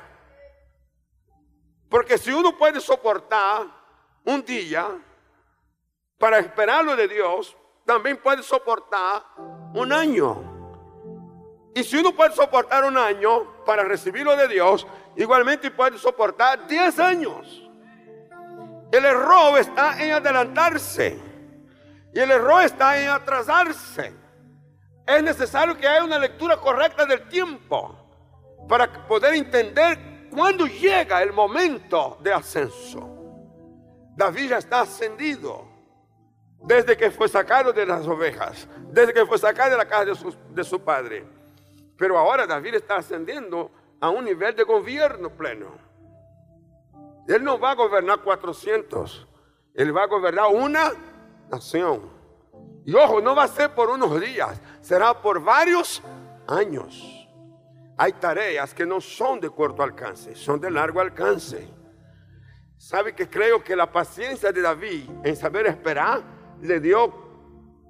Porque 1.90 2.18
si 2.18 2.32
uno 2.32 2.56
puede 2.56 2.80
soportar 2.80 3.66
un 4.24 4.46
día 4.46 4.88
para 6.22 6.38
esperar 6.38 6.86
lo 6.86 6.96
de 6.96 7.08
Dios, 7.08 7.58
también 7.84 8.16
puede 8.18 8.44
soportar 8.44 9.24
un 9.74 9.92
año. 9.92 10.52
Y 11.74 11.84
si 11.84 11.98
uno 11.98 12.12
puede 12.12 12.32
soportar 12.36 12.86
un 12.86 12.96
año 12.96 13.66
para 13.66 13.84
recibir 13.84 14.24
lo 14.24 14.36
de 14.36 14.48
Dios, 14.48 14.86
igualmente 15.16 15.72
puede 15.72 15.98
soportar 15.98 16.68
10 16.68 17.00
años. 17.00 17.68
El 18.92 19.04
error 19.04 19.58
está 19.58 20.02
en 20.02 20.12
adelantarse. 20.12 21.20
Y 22.14 22.20
el 22.20 22.30
error 22.30 22.62
está 22.62 23.02
en 23.02 23.10
atrasarse. 23.10 24.14
Es 25.08 25.24
necesario 25.24 25.76
que 25.76 25.88
haya 25.88 26.04
una 26.04 26.20
lectura 26.20 26.58
correcta 26.58 27.04
del 27.06 27.28
tiempo 27.30 27.96
para 28.70 29.08
poder 29.08 29.34
entender 29.34 30.30
cuándo 30.30 30.68
llega 30.68 31.24
el 31.24 31.34
momento 31.34 32.18
de 32.22 32.32
ascenso. 32.32 33.10
David 34.16 34.50
ya 34.50 34.58
está 34.60 34.82
ascendido 34.82 35.71
desde 36.64 36.96
que 36.96 37.12
fue 37.12 37.28
sacado 37.28 37.74
de 37.74 37.86
las 37.86 38.08
ovejas, 38.08 38.68
desde 38.90 39.14
que 39.14 39.26
fue 39.26 39.38
sacado 39.38 39.72
de 39.72 39.78
la 39.78 39.88
casa 39.88 40.06
de 40.54 40.64
su, 40.64 40.80
padre. 40.82 41.26
Pero 41.98 42.18
ahora 42.18 42.46
David 42.46 42.76
está 42.76 42.98
ascendiendo 42.98 43.72
a 44.00 44.10
un 44.10 44.26
nivel 44.26 44.56
de 44.56 44.64
gobierno 44.64 45.30
pleno. 45.30 45.72
Él 47.28 47.44
no 47.44 47.60
va 47.60 47.72
a 47.72 47.76
gobernar 47.76 48.22
400, 48.22 49.28
él 49.76 49.96
va 49.96 50.04
a 50.04 50.08
gobernar 50.08 50.48
una 50.54 50.92
nación. 51.50 52.10
Y 52.86 52.94
ojo, 52.96 53.22
no 53.22 53.36
va 53.36 53.44
a 53.44 53.48
ser 53.48 53.74
por 53.74 53.90
unos 53.90 54.20
días, 54.20 54.60
será 54.82 55.20
por 55.20 55.42
varios 55.42 56.02
años. 56.48 57.22
Hay 57.98 58.14
tareas 58.14 58.74
que 58.74 58.86
no 58.86 59.00
son 59.00 59.40
de 59.40 59.50
corto 59.50 59.84
alcance, 59.84 60.36
son 60.36 60.60
de 60.60 60.72
largo 60.72 61.00
alcance. 61.00 61.68
¿Sabe 62.78 63.14
que 63.14 63.30
creo 63.30 63.64
que 63.64 63.76
la 63.76 63.92
paciencia 63.92 64.52
de 64.52 64.60
David 64.60 65.08
en 65.24 65.36
saber 65.36 65.68
esperar 65.68 66.41
le 66.62 66.80
dio 66.80 67.32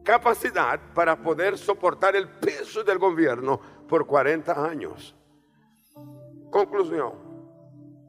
capacidad 0.03 0.79
para 0.93 1.21
poder 1.21 1.57
soportar 1.57 2.15
el 2.15 2.27
peso 2.27 2.84
del 2.84 2.97
gobierno 2.97 3.60
por 3.88 4.05
40 4.05 4.65
años. 4.65 5.15
Conclusión. 6.49 7.13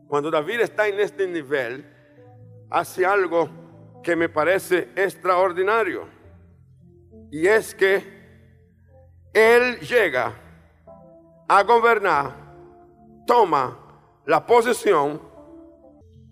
Cuando 0.09 0.31
David 0.31 0.61
está 0.61 0.89
en 0.89 1.01
este 1.01 1.27
nivel, 1.27 1.87
hace 2.71 3.05
algo 3.05 3.49
que 4.03 4.17
me 4.17 4.29
parece 4.29 4.91
extraordinario. 4.97 6.07
Y 7.31 7.47
es 7.47 7.75
que 7.75 8.23
él 9.33 9.79
llega 9.81 10.35
a 11.49 11.63
gobernar, 11.63 12.35
toma 13.27 13.79
la 14.27 14.45
posesión, 14.45 15.21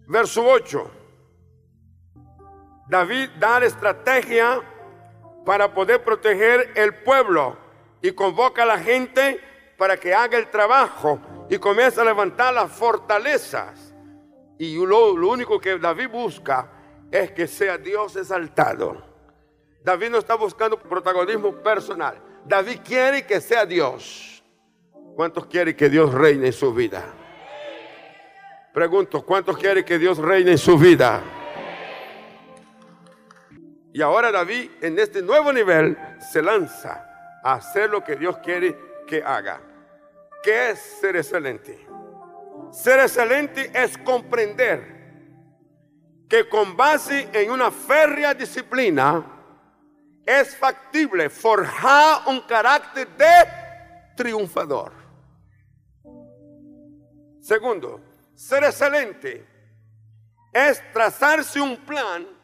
verso 0.06 0.44
8. 0.46 0.99
David 2.90 3.30
da 3.38 3.60
la 3.60 3.66
estrategia 3.66 4.60
para 5.46 5.72
poder 5.72 6.02
proteger 6.02 6.72
el 6.74 6.92
pueblo 6.92 7.56
y 8.02 8.10
convoca 8.10 8.64
a 8.64 8.66
la 8.66 8.78
gente 8.80 9.40
para 9.78 9.96
que 9.96 10.12
haga 10.12 10.36
el 10.36 10.50
trabajo 10.50 11.20
y 11.48 11.56
comienza 11.58 12.02
a 12.02 12.04
levantar 12.04 12.52
las 12.52 12.72
fortalezas. 12.72 13.94
Y 14.58 14.74
lo, 14.74 15.16
lo 15.16 15.28
único 15.28 15.60
que 15.60 15.78
David 15.78 16.08
busca 16.08 16.68
es 17.12 17.30
que 17.30 17.46
sea 17.46 17.78
Dios 17.78 18.16
exaltado. 18.16 19.00
David 19.84 20.10
no 20.10 20.18
está 20.18 20.34
buscando 20.34 20.76
protagonismo 20.76 21.54
personal. 21.62 22.20
David 22.44 22.80
quiere 22.84 23.24
que 23.24 23.40
sea 23.40 23.64
Dios. 23.64 24.42
¿Cuántos 25.14 25.46
quieren 25.46 25.76
que 25.76 25.88
Dios 25.88 26.12
reine 26.12 26.48
en 26.48 26.52
su 26.52 26.74
vida? 26.74 27.04
Pregunto, 28.74 29.24
¿cuántos 29.24 29.56
quieren 29.56 29.84
que 29.84 29.96
Dios 29.96 30.18
reine 30.18 30.50
en 30.50 30.58
su 30.58 30.76
vida? 30.76 31.22
Y 33.92 34.02
ahora 34.02 34.30
David 34.30 34.70
en 34.80 34.98
este 34.98 35.20
nuevo 35.20 35.52
nivel 35.52 35.96
se 36.20 36.42
lanza 36.42 37.06
a 37.42 37.54
hacer 37.54 37.90
lo 37.90 38.04
que 38.04 38.16
Dios 38.16 38.38
quiere 38.38 38.76
que 39.06 39.22
haga. 39.22 39.60
¿Qué 40.42 40.70
es 40.70 40.78
ser 41.00 41.16
excelente? 41.16 41.86
Ser 42.70 43.00
excelente 43.00 43.70
es 43.74 43.98
comprender 43.98 45.00
que 46.28 46.48
con 46.48 46.76
base 46.76 47.28
en 47.32 47.50
una 47.50 47.72
férrea 47.72 48.32
disciplina 48.32 49.24
es 50.24 50.56
factible 50.56 51.28
forjar 51.28 52.22
un 52.28 52.40
carácter 52.42 53.08
de 53.16 54.14
triunfador. 54.16 54.92
Segundo, 57.40 58.00
ser 58.34 58.62
excelente 58.62 59.44
es 60.52 60.80
trazarse 60.92 61.60
un 61.60 61.76
plan 61.78 62.39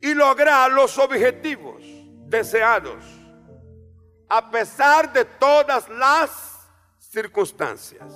y 0.00 0.14
lograr 0.14 0.70
los 0.72 0.96
objetivos 0.98 1.82
deseados 2.26 3.04
a 4.30 4.48
pesar 4.48 5.12
de 5.12 5.24
todas 5.24 5.88
las 5.88 6.68
circunstancias. 6.98 8.12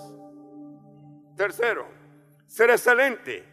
Tercero, 1.37 1.87
ser 2.47 2.71
excelente 2.71 3.45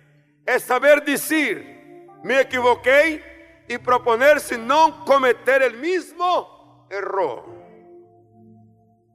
es 0.46 0.64
saber 0.64 1.04
decir, 1.04 2.08
me 2.24 2.42
equivoqué 2.42 3.66
y 3.68 3.78
proponerse 3.80 4.58
no 4.58 5.04
cometer 5.06 5.64
el 5.64 5.78
mismo 5.78 6.88
error. 6.92 7.46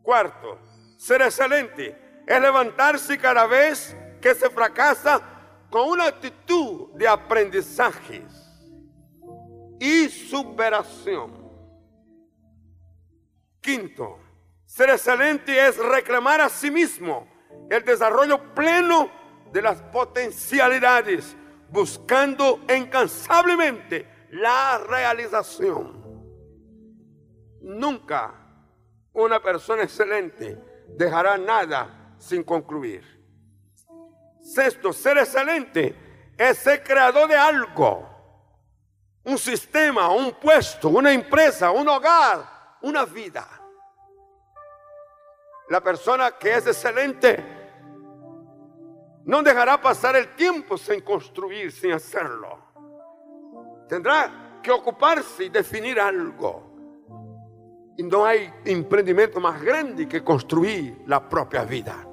Cuarto, 0.02 0.59
ser 0.98 1.22
excelente 1.22 1.96
es 2.26 2.40
levantarse 2.40 3.16
cada 3.16 3.46
vez 3.46 3.96
que 4.20 4.35
se 4.35 4.50
fracasa 4.50 5.20
con 5.70 5.88
una 5.88 6.07
actitud 6.07 6.88
de 6.94 7.07
aprendizajes 7.07 8.45
y 9.79 10.09
superación. 10.09 11.47
Quinto, 13.61 14.19
ser 14.65 14.91
excelente 14.91 15.67
es 15.67 15.77
reclamar 15.77 16.41
a 16.41 16.49
sí 16.49 16.71
mismo 16.71 17.27
el 17.71 17.85
desarrollo 17.85 18.55
pleno 18.55 19.11
de 19.53 19.62
las 19.62 19.81
potencialidades, 19.83 21.37
buscando 21.71 22.61
incansablemente 22.75 24.07
la 24.31 24.79
realización. 24.79 26.05
Nunca 27.62 28.35
una 29.12 29.43
persona 29.43 29.83
excelente 29.83 30.59
dejará 30.89 31.37
nada 31.37 32.15
sin 32.19 32.45
concluir. 32.45 33.03
Sexto, 34.41 34.93
ser 34.93 35.19
excelente 35.19 35.95
es 36.39 36.59
ser 36.59 36.83
creador 36.85 37.29
de 37.29 37.37
algo 37.37 38.15
un 39.27 39.39
sistema, 39.39 40.09
un 40.09 40.33
puesto, 40.33 40.89
una 40.89 41.12
empresa, 41.12 41.73
un 41.73 41.89
hogar, 41.89 42.79
una 42.83 43.05
vida. 43.05 43.47
La 45.69 45.83
persona 45.83 46.31
que 46.31 46.55
es 46.55 46.67
excelente 46.69 47.45
no 49.25 49.43
dejará 49.43 49.81
pasar 49.81 50.15
el 50.15 50.37
tiempo 50.37 50.79
sin 50.79 51.01
construir, 51.01 51.73
sin 51.73 51.91
hacerlo. 51.91 52.57
Tendrá 53.89 54.61
que 54.62 54.71
ocuparse 54.71 55.45
y 55.45 55.49
definir 55.49 55.99
algo. 55.99 56.62
Y 57.97 58.05
no 58.05 58.25
hay 58.25 58.53
emprendimiento 58.65 59.41
más 59.41 59.61
grande 59.61 60.07
que 60.07 60.23
construir 60.23 61.03
la 61.07 61.29
propia 61.29 61.65
vida. 61.65 62.07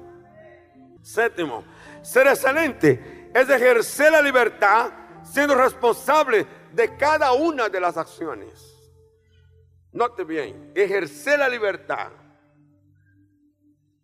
Séptimo, 1.00 1.62
ser 2.02 2.26
excelente 2.26 3.30
es 3.32 3.48
ejercer 3.48 4.10
la 4.10 4.20
libertad 4.20 4.90
siendo 5.22 5.54
responsable 5.54 6.63
de 6.74 6.96
cada 6.96 7.32
una 7.32 7.68
de 7.68 7.80
las 7.80 7.96
acciones. 7.96 8.74
Note 9.92 10.24
bien, 10.24 10.72
ejercer 10.74 11.38
la 11.38 11.48
libertad. 11.48 12.10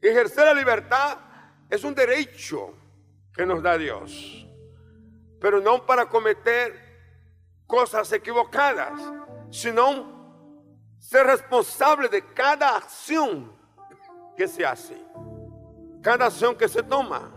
Ejercer 0.00 0.46
la 0.46 0.54
libertad 0.54 1.18
es 1.68 1.82
un 1.82 1.94
derecho 1.94 2.74
que 3.34 3.44
nos 3.44 3.62
da 3.62 3.76
Dios, 3.76 4.46
pero 5.40 5.60
no 5.60 5.84
para 5.84 6.08
cometer 6.08 6.90
cosas 7.66 8.10
equivocadas, 8.12 9.00
sino 9.50 10.96
ser 10.98 11.26
responsable 11.26 12.08
de 12.08 12.24
cada 12.32 12.76
acción 12.76 13.52
que 14.36 14.46
se 14.46 14.64
hace, 14.64 14.96
cada 16.02 16.26
acción 16.26 16.56
que 16.56 16.68
se 16.68 16.82
toma. 16.82 17.32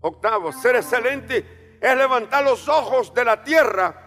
Octavo, 0.00 0.52
ser 0.52 0.76
excelente 0.76 1.78
es 1.80 1.96
levantar 1.96 2.44
los 2.44 2.68
ojos 2.68 3.12
de 3.12 3.24
la 3.24 3.42
tierra 3.42 4.03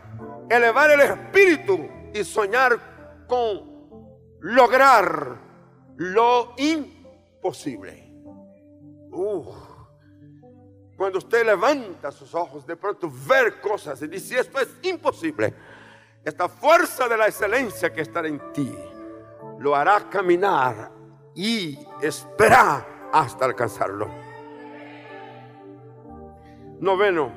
elevar 0.49 0.91
el 0.91 1.01
espíritu 1.01 1.89
y 2.13 2.23
soñar 2.23 3.25
con 3.27 3.77
lograr 4.41 5.37
lo 5.97 6.53
imposible. 6.57 8.07
Cuando 10.95 11.19
usted 11.19 11.45
levanta 11.45 12.11
sus 12.11 12.33
ojos, 12.33 12.65
de 12.65 12.75
pronto 12.75 13.11
ver 13.27 13.59
cosas 13.61 14.01
y 14.01 14.07
dice, 14.07 14.39
esto 14.39 14.59
es 14.59 14.69
imposible. 14.83 15.53
Esta 16.23 16.49
fuerza 16.49 17.07
de 17.07 17.17
la 17.17 17.27
excelencia 17.27 17.93
que 17.93 18.01
está 18.01 18.25
en 18.25 18.51
ti 18.51 18.73
lo 19.59 19.75
hará 19.75 20.09
caminar 20.09 20.91
y 21.35 21.77
esperar 22.01 23.09
hasta 23.13 23.45
alcanzarlo. 23.45 24.09
Noveno, 26.79 27.31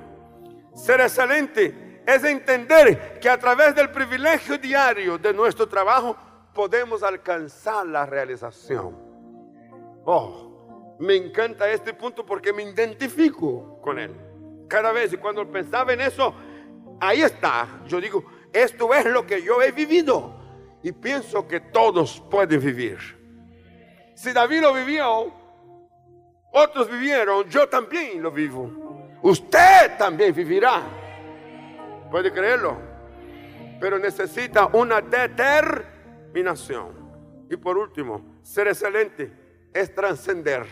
ser 0.74 1.00
excelente 1.00 1.89
es 2.14 2.24
entender 2.24 3.18
que 3.20 3.28
a 3.28 3.38
través 3.38 3.74
del 3.74 3.90
privilegio 3.90 4.58
diario 4.58 5.18
de 5.18 5.32
nuestro 5.32 5.68
trabajo 5.68 6.16
podemos 6.52 7.02
alcanzar 7.02 7.86
la 7.86 8.06
realización. 8.06 8.96
Oh, 10.04 10.96
me 10.98 11.16
encanta 11.16 11.70
este 11.70 11.94
punto 11.94 12.24
porque 12.26 12.52
me 12.52 12.62
identifico 12.62 13.80
con 13.80 13.98
él. 13.98 14.14
Cada 14.68 14.92
vez 14.92 15.12
y 15.12 15.16
cuando 15.16 15.50
pensaba 15.50 15.92
en 15.92 16.00
eso, 16.00 16.34
ahí 17.00 17.22
está. 17.22 17.80
Yo 17.86 18.00
digo, 18.00 18.24
esto 18.52 18.92
es 18.94 19.06
lo 19.06 19.26
que 19.26 19.42
yo 19.42 19.62
he 19.62 19.72
vivido 19.72 20.34
y 20.82 20.92
pienso 20.92 21.46
que 21.46 21.60
todos 21.60 22.20
pueden 22.30 22.60
vivir. 22.60 22.98
Si 24.14 24.32
David 24.32 24.60
lo 24.60 24.74
vivió, 24.74 25.32
otros 26.52 26.90
vivieron, 26.90 27.48
yo 27.48 27.68
también 27.68 28.22
lo 28.22 28.30
vivo. 28.30 29.18
Usted 29.22 29.96
también 29.98 30.34
vivirá. 30.34 30.99
Puede 32.10 32.32
creerlo. 32.32 32.76
Pero 33.80 33.98
necesita 33.98 34.66
una 34.72 35.00
determinación. 35.00 36.98
Y 37.48 37.56
por 37.56 37.78
último, 37.78 38.40
ser 38.42 38.68
excelente 38.68 39.32
es 39.72 39.94
trascender 39.94 40.66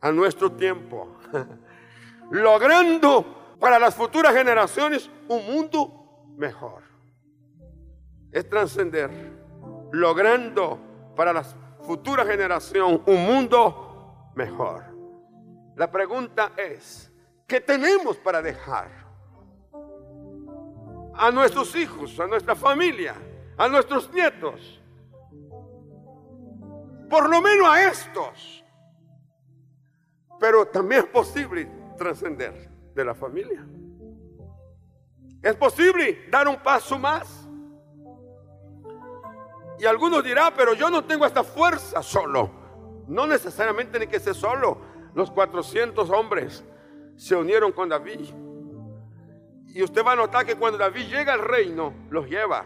a 0.00 0.12
nuestro 0.12 0.52
tiempo. 0.52 1.18
Logrando 2.30 3.56
para 3.58 3.78
las 3.78 3.94
futuras 3.94 4.34
generaciones 4.34 5.10
un 5.28 5.44
mundo 5.46 6.26
mejor. 6.36 6.82
Es 8.30 8.48
trascender. 8.48 9.10
Logrando 9.92 10.78
para 11.16 11.32
las 11.32 11.56
futuras 11.82 12.26
generaciones 12.26 13.02
un 13.06 13.26
mundo 13.26 14.32
mejor. 14.34 14.84
La 15.76 15.90
pregunta 15.90 16.52
es, 16.56 17.10
¿qué 17.46 17.60
tenemos 17.60 18.16
para 18.16 18.40
dejar? 18.40 18.99
A 21.20 21.30
nuestros 21.30 21.76
hijos, 21.76 22.18
a 22.18 22.26
nuestra 22.26 22.56
familia, 22.56 23.14
a 23.58 23.68
nuestros 23.68 24.10
nietos. 24.10 24.80
Por 27.10 27.28
lo 27.28 27.42
menos 27.42 27.68
a 27.68 27.90
estos. 27.90 28.64
Pero 30.38 30.66
también 30.68 31.02
es 31.02 31.10
posible 31.10 31.70
trascender 31.98 32.70
de 32.94 33.04
la 33.04 33.14
familia. 33.14 33.66
Es 35.42 35.54
posible 35.56 36.26
dar 36.30 36.48
un 36.48 36.56
paso 36.56 36.98
más. 36.98 37.46
Y 39.78 39.84
algunos 39.84 40.24
dirán, 40.24 40.54
pero 40.56 40.72
yo 40.72 40.88
no 40.88 41.04
tengo 41.04 41.26
esta 41.26 41.44
fuerza 41.44 42.02
solo. 42.02 42.50
No 43.08 43.26
necesariamente 43.26 43.98
ni 43.98 44.06
que 44.06 44.18
sea 44.18 44.32
solo. 44.32 44.78
Los 45.14 45.30
400 45.30 46.08
hombres 46.08 46.64
se 47.16 47.36
unieron 47.36 47.72
con 47.72 47.90
David 47.90 48.30
Y 49.72 49.82
usted 49.82 50.04
va 50.04 50.12
a 50.12 50.16
notar 50.16 50.44
que 50.44 50.56
cuando 50.56 50.78
David 50.78 51.06
llega 51.06 51.32
al 51.32 51.40
reino, 51.40 51.94
los 52.10 52.28
lleva. 52.28 52.64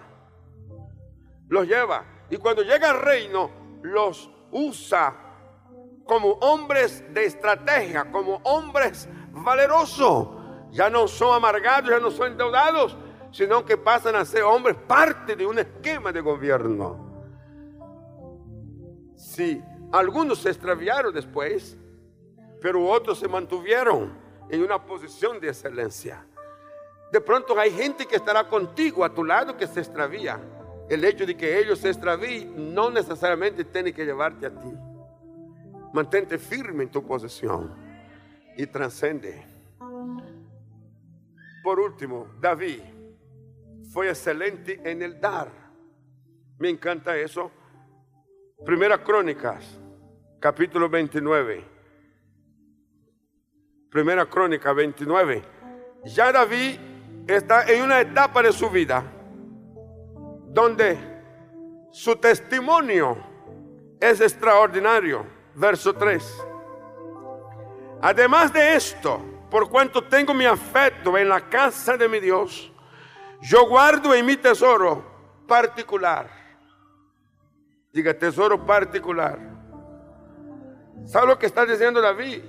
Los 1.49 1.67
lleva. 1.67 2.05
Y 2.31 2.37
cuando 2.37 2.63
llega 2.63 2.91
al 2.91 3.01
reino, 3.01 3.51
los 3.83 4.31
usa 4.51 5.15
como 6.07 6.31
hombres 6.41 7.05
de 7.13 7.25
estrategia, 7.25 8.11
como 8.11 8.37
hombres 8.45 9.09
valerosos. 9.33 10.29
Ya 10.71 10.89
no 10.89 11.07
son 11.07 11.37
amargados, 11.37 11.91
ya 11.91 12.01
no 12.01 12.11
son 12.11 12.33
endeudados, 12.33 12.97
sino 13.31 13.65
que 13.65 13.77
pasan 13.77 14.17
a 14.17 14.25
ser 14.25 14.43
hombres 14.43 14.77
parte 14.87 15.37
de 15.37 15.47
un 15.47 15.59
esquema 15.59 16.11
de 16.11 16.21
gobierno. 16.21 17.05
Sí, 19.17 19.63
algunos 19.93 20.39
se 20.39 20.51
extraviaron 20.51 21.13
después, 21.13 21.77
pero 22.61 22.85
otros 22.89 23.19
se 23.19 23.29
mantuvieron 23.29 24.17
en 24.49 24.63
una 24.63 24.85
posición 24.85 25.41
de 25.41 25.49
excelencia. 25.49 26.27
De 27.13 27.21
pronto 27.21 27.59
hay 27.59 27.71
gente 27.71 28.07
que 28.07 28.17
estará 28.17 28.49
contigo 28.49 29.05
a 29.05 29.15
tu 29.15 29.25
lado 29.25 29.57
que 29.57 29.67
se 29.67 29.81
extravía. 29.81 30.41
El 30.89 31.05
hecho 31.05 31.25
de 31.25 31.37
que 31.37 31.59
ellos 31.59 31.79
se 31.79 31.89
extravíen 31.89 32.75
no 32.75 32.91
necesariamente 32.91 33.65
tiene 33.65 33.93
que 33.93 34.05
llevarte 34.05 34.47
a 34.47 34.51
ti. 34.51 34.73
Mantente 35.93 36.39
firme 36.39 36.85
en 36.85 36.91
tu 36.91 37.07
posición 37.07 37.73
y 38.57 38.67
trascende. 38.67 39.47
Por 41.63 41.81
último, 41.81 42.29
David 42.41 42.81
fue 43.91 44.09
excelente 44.09 44.81
en 44.85 45.03
el 45.03 45.21
dar. 45.21 45.49
Me 46.59 46.69
encanta 46.69 47.17
eso. 47.17 47.51
Primera 48.65 49.03
Crónicas, 49.03 49.79
capítulo 50.41 50.89
29. 50.89 51.65
Primera 53.91 54.27
Crónica 54.27 54.73
29. 54.73 55.43
Ya 56.05 56.33
David 56.33 56.79
está 57.27 57.64
en 57.64 57.83
una 57.83 58.01
etapa 58.01 58.43
de 58.43 58.53
su 58.53 58.68
vida 58.68 59.05
donde 60.49 60.99
su 61.91 62.16
testimonio 62.16 63.16
es 64.01 64.20
extraordinario. 64.20 65.27
Verso 65.55 65.95
3. 65.95 66.47
Además 68.03 68.53
de 68.53 68.75
esto, 68.75 69.20
por 69.51 69.70
cuanto 69.70 70.03
tengo 70.03 70.35
mi 70.35 70.45
afecto 70.45 71.16
en 71.16 71.29
la 71.29 71.49
casa 71.49 71.97
de 71.97 72.09
mi 72.09 72.18
Dios, 72.18 72.72
yo 73.41 73.68
guardo 73.68 74.12
en 74.14 74.27
mi 74.27 74.37
tesoro 74.37 75.05
particular. 75.47 76.29
Diga 77.93 78.12
tesoro 78.12 78.66
particular. 78.66 79.39
¿Sabe 81.05 81.29
lo 81.29 81.39
que 81.39 81.47
está 81.47 81.64
diciendo 81.64 82.01
David? 82.01 82.43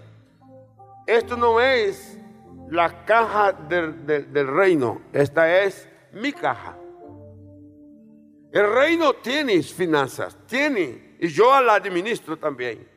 Esto 1.05 1.37
no 1.37 1.61
es 1.61 2.14
la 2.69 3.05
caja 3.05 3.51
del, 3.51 4.47
reino, 4.47 5.01
esta 5.13 5.63
es 5.63 5.87
mi 6.13 6.31
caja. 6.33 6.77
El 8.51 8.73
reino 8.73 9.13
tiene 9.13 9.61
finanzas, 9.61 10.37
tiene, 10.47 11.17
y 11.19 11.27
yo 11.27 11.59
la 11.61 11.75
administro 11.75 12.37
también. 12.37 12.89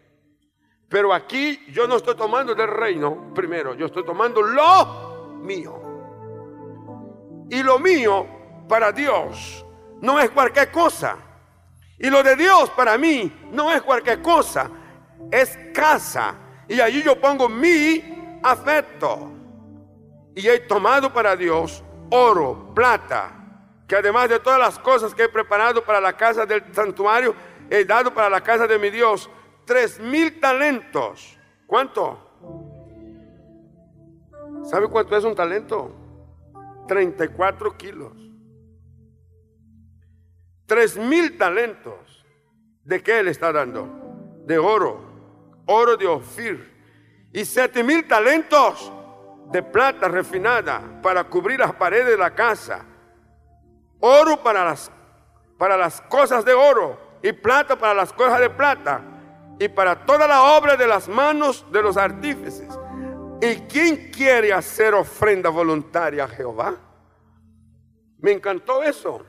Pero 0.89 1.13
aquí 1.13 1.67
yo 1.71 1.87
no 1.87 1.97
estoy 1.97 2.17
tomando 2.17 2.55
del 2.55 2.69
reino 2.69 3.33
primero, 3.35 3.75
yo 3.75 3.87
estoy 3.87 4.05
tomando 4.05 4.41
lo 4.41 5.37
mío. 5.43 5.83
Y 7.51 7.63
lo 7.63 7.79
mío 7.79 8.27
para 8.69 8.93
Dios 8.93 9.65
no 10.01 10.19
es 10.19 10.31
cualquier 10.31 10.71
cosa. 10.71 11.19
Y 11.99 12.09
lo 12.09 12.23
de 12.23 12.37
Dios 12.37 12.71
para 12.71 12.97
mí 12.97 13.33
no 13.51 13.73
es 13.73 13.83
cualquier 13.83 14.23
cosa, 14.23 14.71
es 15.31 15.59
casa 15.75 16.37
y 16.69 16.81
allí 16.81 17.03
yo 17.03 17.21
pongo 17.21 17.49
mi 17.49 18.39
afecto. 18.43 19.38
Y 20.39 20.49
he 20.49 20.61
tomado 20.61 21.13
para 21.13 21.35
Dios 21.35 21.83
oro, 22.11 22.73
plata, 22.73 23.33
que 23.89 23.97
además 23.97 24.29
de 24.29 24.39
todas 24.39 24.61
las 24.61 24.79
cosas 24.79 25.13
que 25.13 25.25
he 25.25 25.29
preparado 25.29 25.85
para 25.85 26.01
la 26.01 26.17
casa 26.17 26.47
del 26.47 26.63
santuario, 26.73 27.35
he 27.69 27.85
dado 27.85 28.15
para 28.15 28.31
la 28.31 28.41
casa 28.41 28.69
de 28.69 28.79
mi 28.79 28.89
Dios 28.89 29.29
tres 29.65 29.99
mil 29.99 30.39
talentos. 30.39 31.37
¿Cuánto? 31.67 32.25
¿Sabe 34.71 34.87
cuánto 34.87 35.17
es 35.17 35.25
un 35.25 35.35
talento? 35.35 35.93
34 36.87 37.77
kilos. 37.77 38.13
Tres 40.67 40.97
mil 40.97 41.37
talentos. 41.37 42.25
¿De 42.85 43.03
qué 43.03 43.25
le 43.25 43.33
está 43.33 43.53
dando? 43.53 43.89
De 44.47 44.57
oro 44.57 45.09
oro 45.67 45.97
de 45.97 46.07
Ofir 46.07 47.29
y 47.33 47.45
siete 47.45 47.83
mil 47.83 48.07
talentos 48.07 48.91
de 49.51 49.63
plata 49.63 50.09
refinada 50.09 51.01
para 51.03 51.25
cubrir 51.25 51.61
las 51.61 51.75
paredes 51.75 52.07
de 52.07 52.17
la 52.17 52.35
casa. 52.35 52.85
Oro 54.01 54.43
para 54.43 54.65
las, 54.65 54.91
para 55.57 55.77
las 55.77 56.01
cosas 56.03 56.45
de 56.45 56.55
oro 56.55 56.99
y 57.23 57.33
plata 57.33 57.77
para 57.77 57.95
las 57.95 58.13
cosas 58.13 58.41
de 58.41 58.51
plata 58.51 59.03
y 59.59 59.69
para 59.69 60.05
toda 60.07 60.29
la 60.29 60.57
obra 60.57 60.77
de 60.77 60.87
las 60.87 61.09
manos 61.09 61.67
de 61.73 61.83
los 61.83 61.97
artífices. 61.97 62.69
¿Y 63.41 63.55
quién 63.63 64.11
quiere 64.11 64.53
hacer 64.53 64.95
ofrenda 64.95 65.51
voluntaria 65.51 66.25
a 66.25 66.29
Jehová? 66.29 66.75
Me 68.19 68.33
encantó 68.33 68.83
eso, 68.83 69.25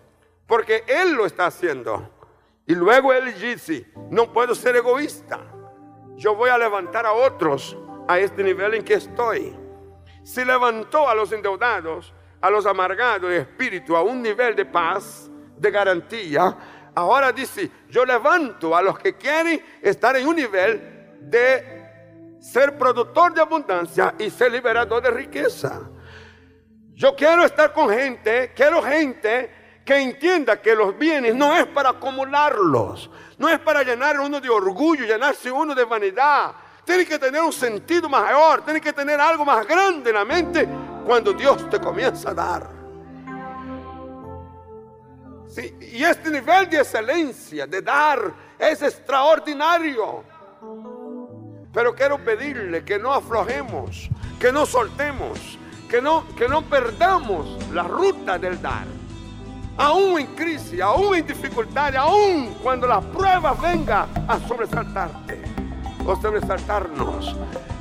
porque 0.48 0.84
Él 0.88 1.14
lo 1.14 1.26
está 1.26 1.46
haciendo. 1.46 2.10
Y 2.66 2.76
luego 2.76 3.14
Él 3.14 3.34
dice, 3.40 3.92
no 4.10 4.32
puedo 4.34 4.56
ser 4.56 4.76
egoísta 4.76 5.40
yo 6.20 6.36
voy 6.36 6.50
a 6.50 6.58
levantar 6.58 7.06
a 7.06 7.14
otros 7.14 7.78
a 8.08 8.20
este 8.20 8.44
nivel 8.44 8.74
en 8.74 8.84
que 8.84 8.96
estoy. 8.96 9.56
Si 10.30 10.46
levantó 10.46 11.10
a 11.10 11.16
los 11.16 11.32
endeudados, 11.32 12.14
a 12.40 12.52
los 12.52 12.68
amargados 12.68 13.32
de 13.32 13.38
espíritu 13.38 13.96
a 13.96 14.04
un 14.04 14.22
nivel 14.22 14.56
de 14.56 14.64
paz, 14.64 15.28
de 15.58 15.72
garantía, 15.72 16.56
ahora 16.94 17.32
dice, 17.32 17.72
yo 17.90 18.06
levanto 18.06 18.76
a 18.76 18.82
los 18.84 19.00
que 19.00 19.18
quieren 19.18 19.60
estar 19.82 20.16
en 20.18 20.28
un 20.28 20.36
nivel 20.36 21.18
de 21.22 22.38
ser 22.40 22.78
productor 22.78 23.34
de 23.34 23.42
abundancia 23.42 24.14
y 24.20 24.30
ser 24.30 24.52
liberador 24.52 25.02
de 25.02 25.10
riqueza. 25.10 25.82
Yo 26.94 27.16
quiero 27.16 27.44
estar 27.44 27.74
con 27.74 27.90
gente, 27.90 28.54
quiero 28.56 28.84
gente 28.84 29.82
que 29.84 29.98
entienda 29.98 30.62
que 30.62 30.76
los 30.76 30.96
bienes 30.96 31.34
no 31.34 31.56
es 31.56 31.66
para 31.66 31.90
acumularlos, 31.90 33.10
no 33.40 33.50
es 33.50 33.58
para 33.58 33.82
llenar 33.82 34.20
uno 34.20 34.40
de 34.40 34.50
orgullo, 34.52 35.06
llenarse 35.06 35.52
uno 35.52 35.74
de 35.74 35.86
vanidad. 35.86 36.54
Tiene 36.90 37.06
que 37.06 37.20
tener 37.20 37.40
un 37.44 37.54
sentido 37.54 38.10
mayor, 38.10 38.64
tiene 38.66 38.82
que 38.82 38.92
tener 38.92 39.22
algo 39.22 39.46
más 39.46 39.64
grande 39.68 40.10
en 40.10 40.16
la 40.16 40.26
mente 40.26 40.68
cuando 41.06 41.34
Dios 41.34 41.70
te 41.70 41.80
comienza 41.80 42.32
a 42.32 42.34
dar. 42.34 42.68
Sí, 45.48 45.78
y 45.80 46.04
este 46.04 46.32
nivel 46.32 46.68
de 46.68 46.80
excelencia, 46.80 47.68
de 47.68 47.84
dar, 47.84 48.34
es 48.58 48.82
extraordinario. 48.82 50.24
Pero 51.72 51.94
quiero 51.94 52.18
pedirle 52.26 52.84
que 52.84 52.98
no 52.98 53.14
aflojemos, 53.14 54.10
que 54.40 54.52
no 54.52 54.66
soltemos, 54.66 55.60
que 55.88 56.02
no, 56.02 56.26
que 56.36 56.48
no 56.48 56.64
perdamos 56.64 57.72
la 57.72 57.84
ruta 57.84 58.40
del 58.40 58.60
dar 58.60 58.88
aún 59.78 60.20
en 60.20 60.26
crisis, 60.36 60.82
aún 60.82 61.18
en 61.18 61.28
dificultad, 61.28 61.96
aún 61.96 62.56
cuando 62.64 62.88
la 62.88 63.00
prueba 63.00 63.54
venga 63.54 64.08
a 64.28 64.40
sobresaltarte 64.40 65.59
o 66.06 66.16
sobresaltarnos, 66.16 67.36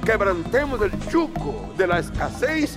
quebrantemos 0.04 0.80
el 0.82 0.92
yugo 1.08 1.72
de 1.76 1.86
la 1.86 1.98
escasez 1.98 2.76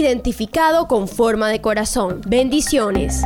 identificado 0.00 0.88
con 0.88 1.06
forma 1.06 1.48
de 1.48 1.60
corazón. 1.60 2.20
Bendiciones. 2.26 3.22